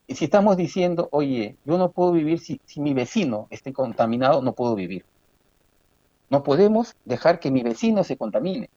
[0.08, 4.74] si estamos diciendo, oye, yo no puedo vivir si, mi vecino esté contaminado, no puedo
[4.74, 5.04] vivir.
[6.30, 8.70] No podemos dejar que mi vecino se contamine.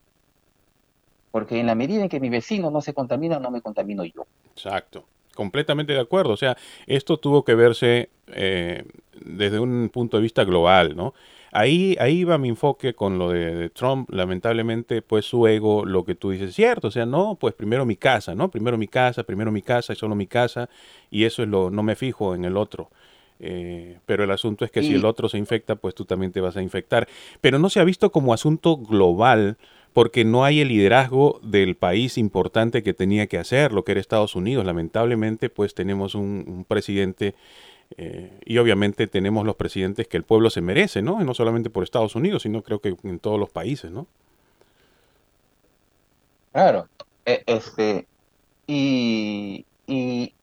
[1.32, 4.27] Porque en la medida en que mi vecino no se contamina, no me contamino yo.
[4.51, 5.05] Exacto.
[5.34, 6.34] Completamente de acuerdo.
[6.34, 11.13] O sea, esto tuvo que verse eh, desde un punto de vista global, ¿no?
[11.56, 14.10] Ahí, ahí va mi enfoque con lo de, Trump.
[14.12, 16.89] Lamentablemente, pues su ego, lo que tú dices, es cierto.
[16.89, 18.51] O sea, no, pues primero mi casa, ¿no?
[18.51, 20.70] Primero mi casa, primero mi casa y solo mi casa.
[21.10, 22.89] Y eso es lo, no me fijo en el otro.
[23.39, 26.41] Eh, pero el asunto es que si el otro se infecta, pues tú también te
[26.41, 27.08] vas a infectar.
[27.41, 29.58] Pero no se ha visto como asunto global
[29.95, 34.01] porque no hay el liderazgo del país importante que tenía que hacer, lo que era
[34.01, 34.66] Estados Unidos.
[34.66, 37.34] Lamentablemente, pues tenemos un, presidente
[37.97, 41.21] eh, y obviamente tenemos los presidentes que el pueblo se merece, ¿no?
[41.21, 44.07] Y no solamente por Estados Unidos, sino creo que en todos los países, ¿no?
[46.51, 46.88] Claro,
[47.25, 48.07] e, este,
[48.65, 50.33] y, y,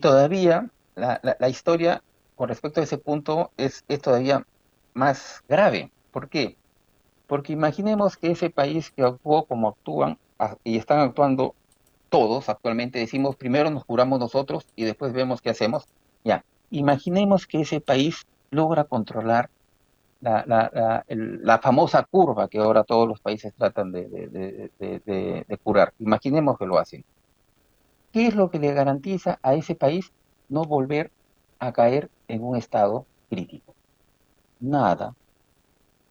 [0.00, 2.02] todavía la, la, historia
[2.36, 4.46] con respecto a ese punto es, es todavía
[4.94, 5.90] más grave.
[6.12, 6.56] ¿Por qué?
[7.26, 10.18] Porque imaginemos que ese país que actuó como actúan
[10.62, 11.54] y están actuando
[12.08, 15.86] todos actualmente, decimos primero nos curamos nosotros y después vemos qué hacemos.
[16.24, 19.50] Ya, imaginemos que ese país logra controlar
[20.20, 25.92] la, famosa curva que ahora todos los países tratan de, de, de, curar.
[25.98, 27.04] Imaginemos que lo hacen.
[28.12, 30.12] ¿Qué es lo que le garantiza a ese país
[30.48, 31.10] no volver
[31.58, 33.74] a caer en un estado crítico?
[34.60, 35.14] Nada,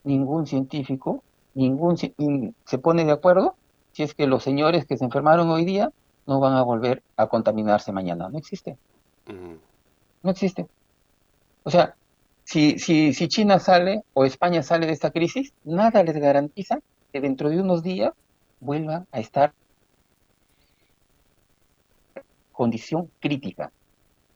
[0.03, 1.23] ningún científico,
[1.53, 3.55] ningún se pone de acuerdo
[3.97, 5.91] si es que los señores que se enfermaron hoy día
[6.27, 8.29] no van a volver a contaminarse mañana.
[8.29, 8.77] No existe.
[10.21, 10.67] No existe.
[11.63, 11.95] O sea,
[12.43, 16.77] si, si, si China sale o España sale de esta crisis, nada les garantiza
[17.11, 18.13] que dentro de unos días
[18.59, 19.55] vuelvan a estar
[22.13, 22.21] en
[22.51, 23.71] condición crítica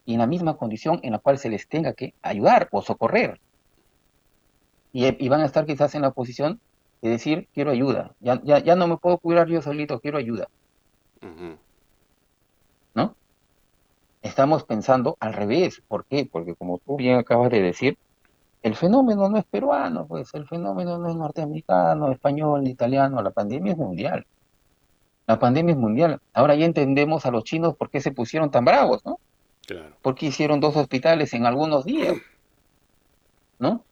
[0.07, 3.39] y en la misma condición en la cual se les tenga que ayudar o socorrer
[4.91, 6.59] y, van a estar quizás en la posición
[7.01, 10.47] de decir, quiero ayuda, ya, ya, ya no me puedo cuidar yo solito, quiero ayuda.
[12.93, 13.15] ¿No?
[14.21, 15.81] Estamos pensando al revés.
[15.87, 16.27] ¿Por qué?
[16.31, 17.97] Porque como tú bien acabas de decir,
[18.63, 23.71] el fenómeno no es peruano, pues el fenómeno no es norteamericano, español, italiano, la pandemia
[23.71, 24.25] es mundial.
[25.25, 26.19] La pandemia es mundial.
[26.33, 29.19] Ahora ya entendemos a los chinos por qué se pusieron tan bravos, ¿no?
[29.65, 29.95] Claro.
[30.01, 32.15] Porque hicieron dos hospitales en algunos días,
[33.57, 33.83] ¿no?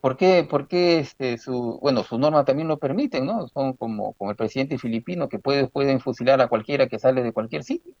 [0.00, 3.48] ¿Por qué, por qué este, su, bueno, sus normas también lo permiten, ¿no?
[3.48, 7.32] Son como, como el presidente filipino que puede, pueden fusilar a cualquiera que sale de
[7.32, 7.92] cualquier sitio,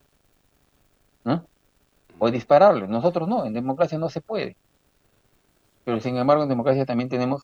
[1.24, 1.46] ¿no?
[2.18, 2.88] O dispararle.
[2.88, 4.56] Nosotros no, en democracia no se puede.
[5.84, 7.42] Pero sin embargo, en democracia también tenemos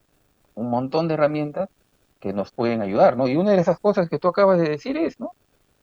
[0.54, 1.68] un montón de herramientas
[2.20, 3.28] que nos pueden ayudar, ¿no?
[3.28, 5.32] Y una de esas cosas que tú acabas de decir es, ¿no?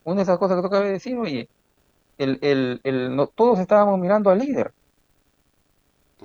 [0.03, 1.49] Una de esas cosas que tú acabas de decir, oye,
[2.17, 4.73] el, el, el, no, todos estábamos mirando al líder.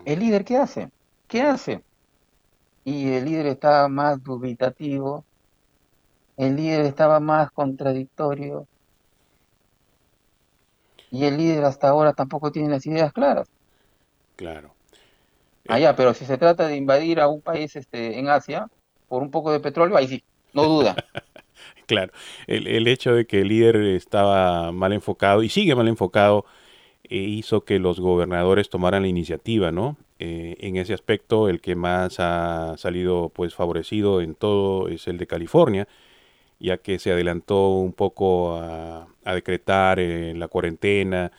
[0.04, 0.90] ¿El líder qué hace?
[1.28, 1.84] ¿Qué hace?
[2.88, 5.22] Y el líder estaba más dubitativo,
[6.38, 8.66] el líder estaba más contradictorio
[11.10, 13.48] y el líder hasta ahora tampoco tiene las ideas claras.
[14.36, 14.74] Claro.
[15.68, 18.68] Ah, ya, pero si se trata de invadir a un país este, en Asia
[19.06, 20.24] por un poco de petróleo, ahí sí,
[20.54, 20.96] no duda.
[21.86, 22.12] claro,
[22.46, 26.46] el, el, hecho de que el líder estaba mal enfocado y sigue mal enfocado
[27.10, 29.96] eh, hizo que los gobernadores tomaran la iniciativa, ¿no?
[30.18, 35.18] Eh, en ese aspecto, el que más ha salido pues favorecido en todo es el
[35.18, 35.88] de California,
[36.60, 41.32] ya que se adelantó un poco a, decretar eh, la cuarentena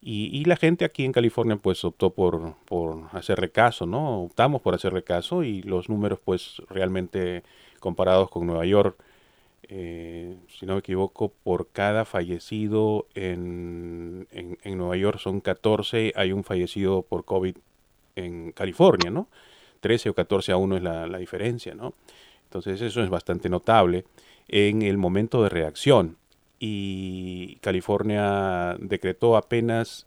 [0.00, 4.22] y, la gente aquí en California pues optó por, por hacerle caso, ¿no?
[4.22, 7.42] Optamos por hacerle caso y los números pues realmente
[7.80, 8.96] comparados con Nueva York,
[9.68, 16.12] eh, si no me equivoco, por cada fallecido en, en, en Nueva York son 14,
[16.16, 17.56] hay un fallecido por COVID
[18.16, 19.28] en California, ¿no?
[19.80, 21.94] 13 o 14 a 1 es la, diferencia, ¿no?
[22.44, 24.04] Entonces eso es bastante notable
[24.48, 26.16] en el momento de reacción.
[26.58, 30.06] Y California decretó apenas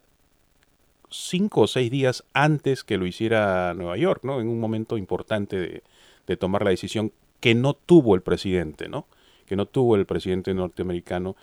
[1.10, 4.41] cinco o seis días antes que lo hiciera Nueva York, ¿no?
[4.41, 5.84] En un momento importante de,
[6.28, 9.05] de tomar la decisión que no tuvo el presidente, ¿no?
[9.50, 11.36] Que no tuvo el presidente norteamericano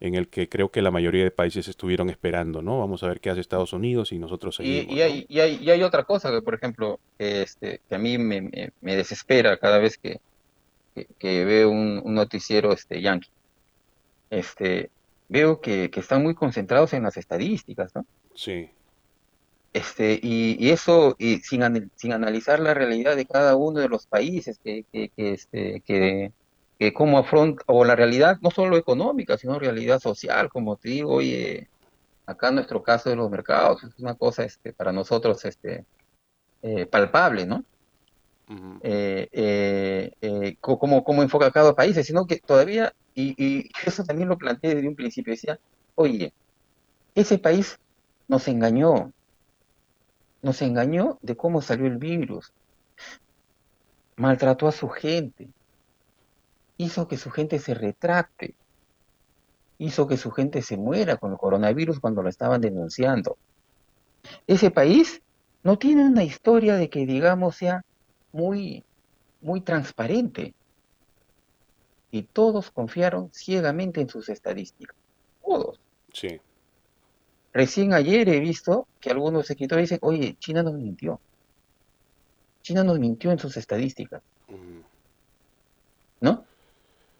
[0.00, 2.80] en el que creo que la mayoría de países estuvieron esperando, ¿no?
[2.80, 4.92] Vamos a ver qué hace Estados Unidos y nosotros seguimos.
[4.92, 7.98] Y, hay, y, hay, y hay, otra cosa que, por ejemplo, que, este, que a
[7.98, 10.18] mí me, me, desespera cada vez que,
[11.20, 13.30] que, veo un, noticiero este, yankee.
[14.28, 14.90] Este,
[15.28, 18.04] veo que, que, están muy concentrados en las estadísticas, ¿no?
[18.34, 18.70] Sí.
[19.72, 24.08] Este, y, y eso, y sin, sin analizar la realidad de cada uno de los
[24.08, 26.32] países que, que, que, este, que,
[26.90, 31.68] cómo afronta, o la realidad no solo económica, sino realidad social, como te digo, oye,
[32.26, 35.84] acá en nuestro caso de los mercados, es una cosa este, para nosotros este,
[36.62, 37.64] eh, palpable, ¿no?
[38.82, 39.28] Eh,
[40.20, 44.74] eh, cómo, cómo, enfoca cada país, sino que todavía, y, y, eso también lo planteé
[44.74, 45.58] desde un principio, decía,
[45.94, 46.32] oye,
[47.14, 47.78] ese país
[48.28, 49.12] nos engañó,
[50.42, 52.52] nos engañó de cómo salió el virus,
[54.16, 55.48] maltrató a su gente,
[56.82, 58.54] hizo que su gente se retracte,
[59.78, 63.36] hizo que su gente se muera con el coronavirus cuando lo estaban denunciando.
[64.46, 65.22] Ese país
[65.62, 67.84] no tiene una historia de que, digamos, sea
[68.32, 68.84] muy,
[69.40, 70.54] muy transparente.
[72.12, 74.94] y todos confiaron ciegamente en sus estadísticas.
[75.42, 75.80] Todos.
[76.12, 76.40] Sí.
[77.54, 81.20] Recién ayer he visto que algunos escritores dicen, oye, China nos mintió.
[82.62, 84.22] China nos mintió en sus estadísticas.
[86.20, 86.44] ¿No?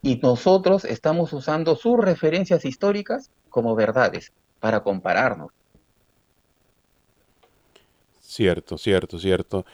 [0.02, 5.52] Y nosotros estamos usando sus referencias históricas como verdades para compararnos.
[8.20, 9.64] Cierto, cierto, cierto.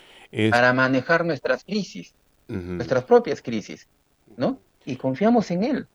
[0.50, 2.12] Para manejar nuestras crisis,
[2.48, 3.88] nuestras propias crisis,
[4.36, 4.58] ¿no?
[4.84, 5.86] Y confiamos en él.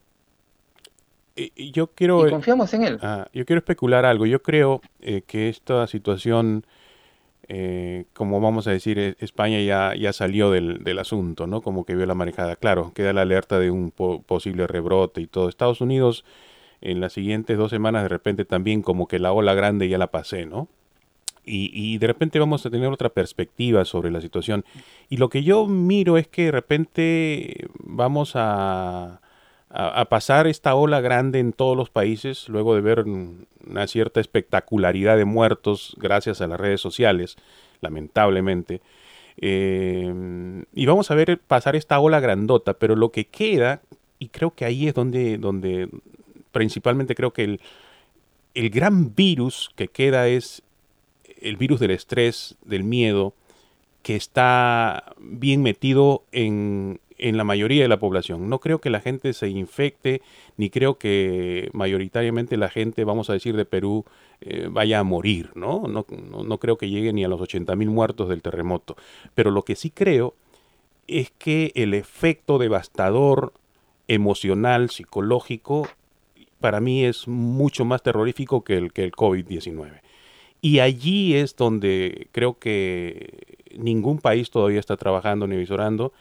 [1.36, 2.28] Y, yo quiero...
[2.28, 3.00] Y confiamos en él.
[3.02, 4.26] Ah, yo quiero especular algo.
[4.26, 6.66] Yo creo eh, que esta situación,
[7.48, 11.62] eh, como vamos a decir, e, España ya, ya salió del, del, asunto, ¿no?
[11.62, 12.56] Como que vio la marejada.
[12.56, 15.50] Claro, queda la alerta de un posible rebrote y todo.
[15.50, 16.26] Estados Unidos,
[16.82, 20.08] en las siguientes dos semanas, de repente también como que la ola grande ya la
[20.12, 20.70] pasé, ¿no?
[21.46, 24.64] y, de repente vamos a tener otra perspectiva sobre la situación.
[25.10, 29.22] Y lo que yo miro es que de repente vamos a,
[29.76, 35.18] a, pasar esta ola grande en todos los países, luego de ver una cierta espectacularidad
[35.18, 37.38] de muertos gracias a las redes sociales,
[37.82, 38.82] lamentablemente.
[39.38, 43.82] Eh, y vamos a ver pasar esta ola grandota, pero lo que queda,
[44.20, 45.90] y creo que ahí es donde, donde
[46.52, 47.62] principalmente creo que el,
[48.54, 50.62] el gran virus que queda es
[51.42, 53.34] el virus del estrés, del miedo,
[54.04, 58.50] que está bien metido en, en la mayoría de la población.
[58.50, 60.22] No creo que la gente se infecte,
[60.58, 64.04] ni creo que mayoritariamente la gente, vamos a decir, de Perú
[64.42, 65.88] eh, vaya a morir, ¿no?
[65.88, 66.58] No, ¿no?
[66.58, 68.98] creo que llegue ni a los 80 mil muertos del terremoto.
[69.36, 70.34] Pero lo que sí creo
[71.08, 73.54] es que el efecto devastador
[74.10, 75.88] emocional, psicológico,
[76.60, 80.02] para mí es mucho más terrorífico que el, que el COVID-19.
[80.60, 86.12] Y allí es donde creo que ningún país todavía está trabajando ni visorando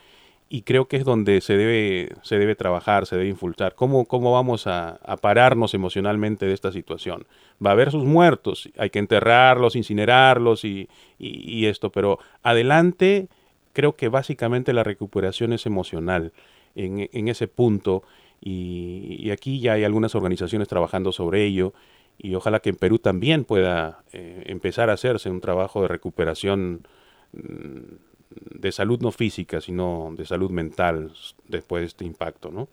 [0.55, 3.75] y creo que es donde se debe, se debe trabajar, se debe infiltrar.
[3.75, 7.27] ¿Cómo, cómo vamos a, pararnos emocionalmente de esta situación?
[7.65, 13.29] Va a haber sus muertos, hay que enterrarlos, incinerarlos y, y, esto, pero adelante
[13.73, 16.35] creo que básicamente la recuperación es emocional
[16.75, 18.03] en, en ese punto
[18.39, 21.73] y, y, aquí ya hay algunas organizaciones trabajando sobre ello
[22.19, 26.87] y ojalá que en Perú también pueda eh, empezar a hacerse un trabajo de recuperación
[27.33, 31.13] mm, de salud no física, sino de salud mental
[31.49, 32.69] después de este impacto, ¿no?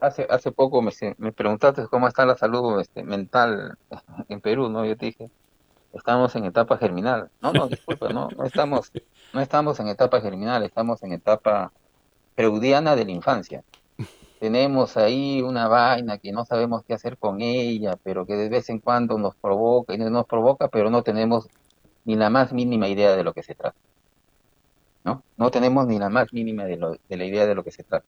[0.00, 3.78] Hace, hace poco me, me preguntaste cómo está la salud este, mental
[4.28, 4.84] en Perú, ¿no?
[4.84, 5.30] Yo te dije,
[5.92, 7.30] estamos en etapa germinal.
[7.40, 8.92] No, no, disculpa, no, no estamos,
[9.32, 11.72] no estamos en etapa germinal, estamos en etapa
[12.34, 13.64] freudiana de la infancia
[14.44, 18.68] tenemos ahí una vaina que no sabemos qué hacer con ella, pero que de vez
[18.68, 21.48] en cuando nos provoca y nos provoca, pero no tenemos
[22.04, 23.76] ni la más mínima idea de lo que se trata.
[25.04, 25.22] ¿No?
[25.36, 27.82] No tenemos ni la más mínima de, lo, de la idea de lo que se
[27.84, 28.06] trata.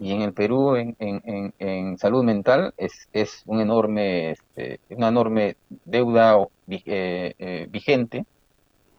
[0.00, 5.08] Y en el Perú, en, en, en, salud mental, es, es un enorme, este, una
[5.08, 6.36] enorme deuda
[6.68, 8.24] eh, eh, vigente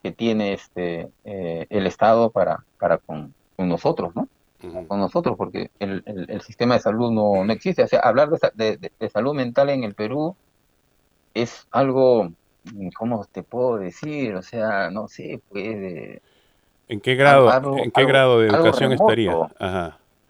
[0.03, 4.27] que tiene este, eh, el Estado para, para con, con nosotros, ¿no?
[4.87, 7.83] con nosotros, porque el, el, sistema de salud no, no existe.
[7.83, 10.35] O sea, hablar de, de, salud mental en el Perú
[11.33, 12.31] es algo,
[12.97, 14.35] ¿cómo te puedo decir?
[14.35, 16.21] O sea, no sé, pues...
[16.89, 19.33] ¿En qué grado, ¿en qué grado de educación estaría?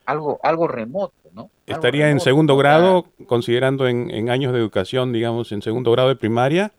[0.05, 1.49] Algo, algo remoto, ¿no?
[1.67, 6.15] ¿Estaría en segundo grado, considerando en, en años de educación, digamos, en segundo grado de
[6.15, 6.71] primaria?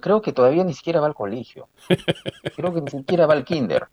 [0.00, 1.68] creo que todavía ni siquiera va al colegio.
[2.56, 3.86] Creo que ni siquiera va al kinder.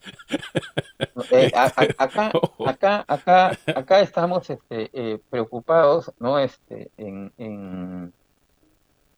[1.31, 1.87] Eh, acá,
[2.65, 6.37] acá, acá, acá estamos este, eh, preocupados, ¿no?
[6.39, 8.13] Este, en, en,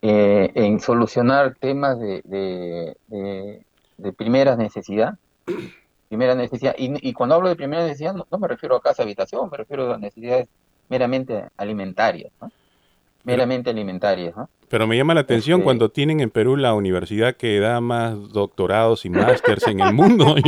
[0.08, 3.64] eh, en solucionar temas de, de,
[3.98, 5.16] de, primera necesidad.
[6.10, 6.76] Primera necesidad.
[6.78, 9.58] Y, y, cuando hablo de primera necesidad, no, no, me refiero a casa habitación, me
[9.58, 10.48] refiero a necesidades
[10.90, 12.52] meramente alimentarias, ¿no?
[13.24, 14.48] Meramente alimentarias, ¿no?
[14.70, 18.32] Pero me llama la atención este cuando tienen en Perú la universidad que da más
[18.32, 20.36] doctorados y másters en el mundo.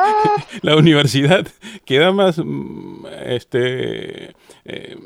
[0.62, 1.46] la universidad
[1.84, 4.34] que da más mm, este
[4.64, 4.96] eh,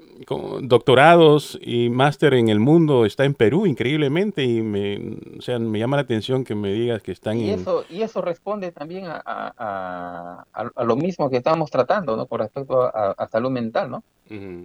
[0.63, 5.79] doctorados y máster en el mundo está en Perú increíblemente y me, o sea, me
[5.79, 9.23] llama la atención que me digas que están y eso y eso responde también a,
[9.25, 14.05] a, a, lo mismo que estábamos tratando no con respecto a, salud mental no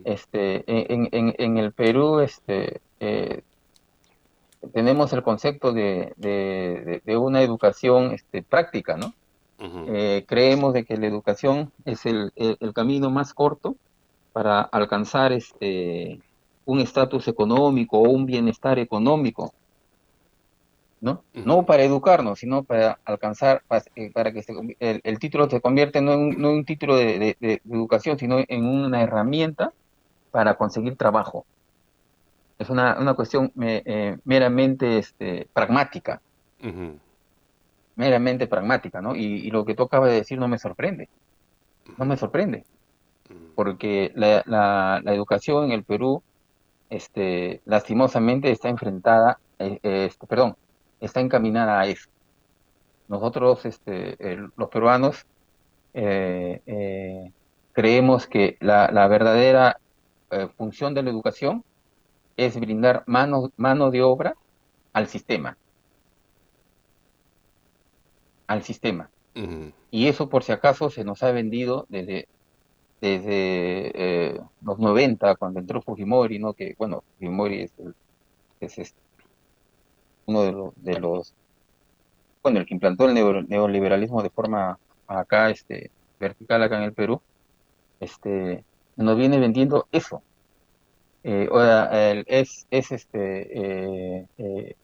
[0.05, 3.41] este en, en, en, el Perú este eh,
[4.73, 9.13] tenemos el concepto de, de, de, una educación este, práctica no
[9.87, 13.75] eh, creemos de que la educación es el, el camino más corto
[14.39, 16.21] para alcanzar este
[16.63, 19.53] un estatus económico o un bienestar económico.
[21.01, 21.23] ¿no?
[21.33, 26.45] No para educarnos, sino para alcanzar, para, eh, que el, título se convierta no en,
[26.45, 27.35] un título de,
[27.69, 29.73] educación, sino en una herramienta
[30.31, 31.45] para conseguir trabajo.
[32.59, 36.21] Es una, una cuestión eh, meramente este, pragmática.
[37.97, 39.17] Meramente pragmática, ¿no?
[39.17, 41.09] Y, lo que tú acabas de decir no me sorprende.
[41.97, 42.63] No me sorprende.
[43.59, 46.23] Porque la, la, la educación en el Perú,
[46.89, 50.55] este, lastimosamente, está enfrentada, eh, este, perdón,
[51.01, 52.09] está encaminada a eso.
[53.09, 54.15] Nosotros, este,
[54.55, 55.25] los peruanos,
[55.93, 57.33] eh, eh,
[57.73, 59.77] creemos que la, la verdadera
[60.31, 61.65] eh, función de la educación
[62.37, 64.35] es brindar mano, mano de obra
[64.93, 65.57] al sistema.
[68.47, 69.09] Al sistema.
[69.91, 72.29] Y eso, por si acaso, se nos ha vendido desde,
[73.01, 76.53] desde los 90, cuando entró Fujimori, ¿no?
[76.53, 77.73] que, bueno, Fujimori es,
[78.59, 78.99] es este,
[80.25, 81.33] uno de los, de los,
[82.43, 84.77] bueno, el que implantó el neoliberalismo de forma
[85.07, 87.21] acá, este, vertical acá en el Perú,
[87.99, 88.63] este,
[88.95, 90.21] nos viene vendiendo eso.
[91.23, 91.49] Eh,
[92.27, 94.75] es, es este, eh,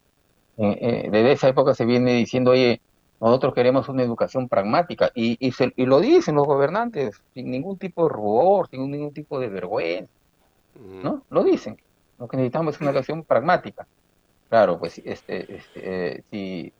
[0.57, 2.81] eh, desde esa época se viene diciendo, oye,
[3.19, 8.03] nosotros queremos una educación pragmática y, y, y, lo dicen los gobernantes sin ningún tipo
[8.03, 10.11] de rubor, sin ningún tipo de vergüenza,
[11.03, 11.23] ¿no?
[11.29, 11.77] Lo dicen.
[12.17, 13.87] Lo que necesitamos es una educación pragmática.
[14.49, 16.71] Claro, pues este, este, sí,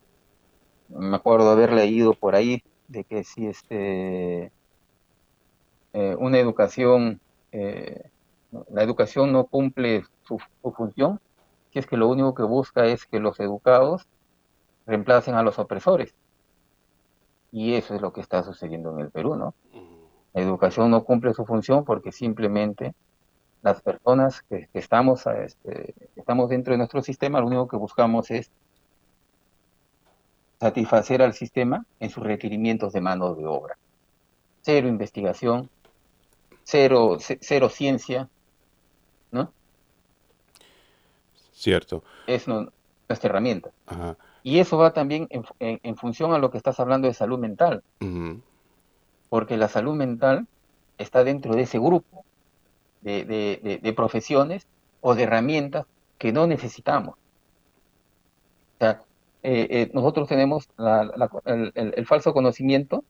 [0.89, 4.51] me acuerdo haber leído por ahí de que si este,
[5.93, 7.19] eh, una educación,
[7.51, 8.09] eh,
[8.69, 10.39] la educación no cumple su,
[10.75, 11.19] función,
[11.71, 14.07] si es que lo único que busca es que los educados
[14.85, 16.13] reemplacen a los opresores.
[17.55, 19.55] Y eso es lo que está sucediendo en el Perú, ¿no?
[20.33, 22.93] La educación no cumple su función porque simplemente
[23.61, 28.51] las personas que, estamos, este, estamos dentro de nuestro sistema, lo único que buscamos es
[30.59, 33.77] satisfacer al sistema en sus requerimientos de mano de obra.
[34.61, 35.69] Cero investigación,
[36.65, 38.27] cero, cero ciencia,
[39.31, 39.53] ¿no?
[41.53, 42.03] Cierto.
[42.27, 43.71] Es nuestra herramienta.
[44.45, 45.27] Y eso va también
[45.59, 47.81] en, función a lo que estás hablando de salud mental.
[49.27, 50.45] Porque la salud mental
[50.99, 52.23] está dentro de ese grupo
[53.01, 54.67] de, profesiones
[55.01, 55.87] o de herramientas
[56.19, 57.15] que no necesitamos.
[57.15, 59.01] O sea,
[59.41, 63.03] eh, eh, nosotros tenemos el, falso conocimiento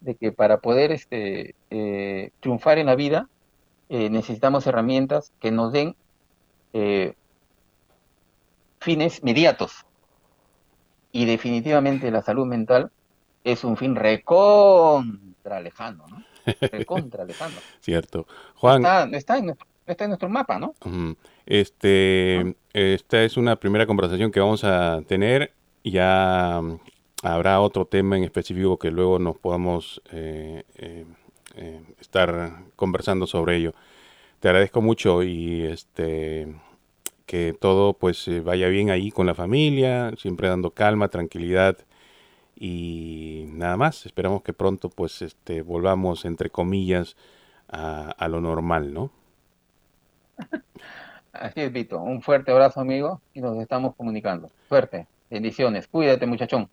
[0.00, 3.28] de que para poder este, eh, triunfar en la vida
[3.88, 5.94] necesitamos herramientas que nos den
[8.80, 9.86] fines mediatos.
[11.12, 12.90] Y definitivamente la salud mental
[13.44, 16.24] es un fin recontra lejano, ¿no?
[16.86, 17.60] contra Alejandro.
[17.80, 18.26] Cierto.
[18.56, 18.84] Juan.
[19.14, 19.56] Está, en,
[20.08, 20.74] nuestro mapa, ¿no?
[21.46, 25.52] Este, esta es una primera conversación que vamos a tener.
[25.82, 26.78] Ya mm,
[27.22, 31.06] habrá otro tema en específico que luego nos podamos eh, eh,
[31.56, 33.74] eh, estar conversando sobre ello.
[34.38, 36.54] Te agradezco mucho y este
[37.30, 41.78] que todo pues vaya bien ahí con la familia, siempre dando calma, tranquilidad
[42.56, 47.16] y nada más, esperamos que pronto pues este volvamos entre comillas
[47.68, 49.12] a, lo normal, ¿no?
[51.32, 52.00] Así es, Vito.
[52.00, 54.50] Un fuerte abrazo, amigo, y nos estamos comunicando.
[54.68, 55.86] Suerte, bendiciones.
[55.86, 56.68] Cuídate, muchachón.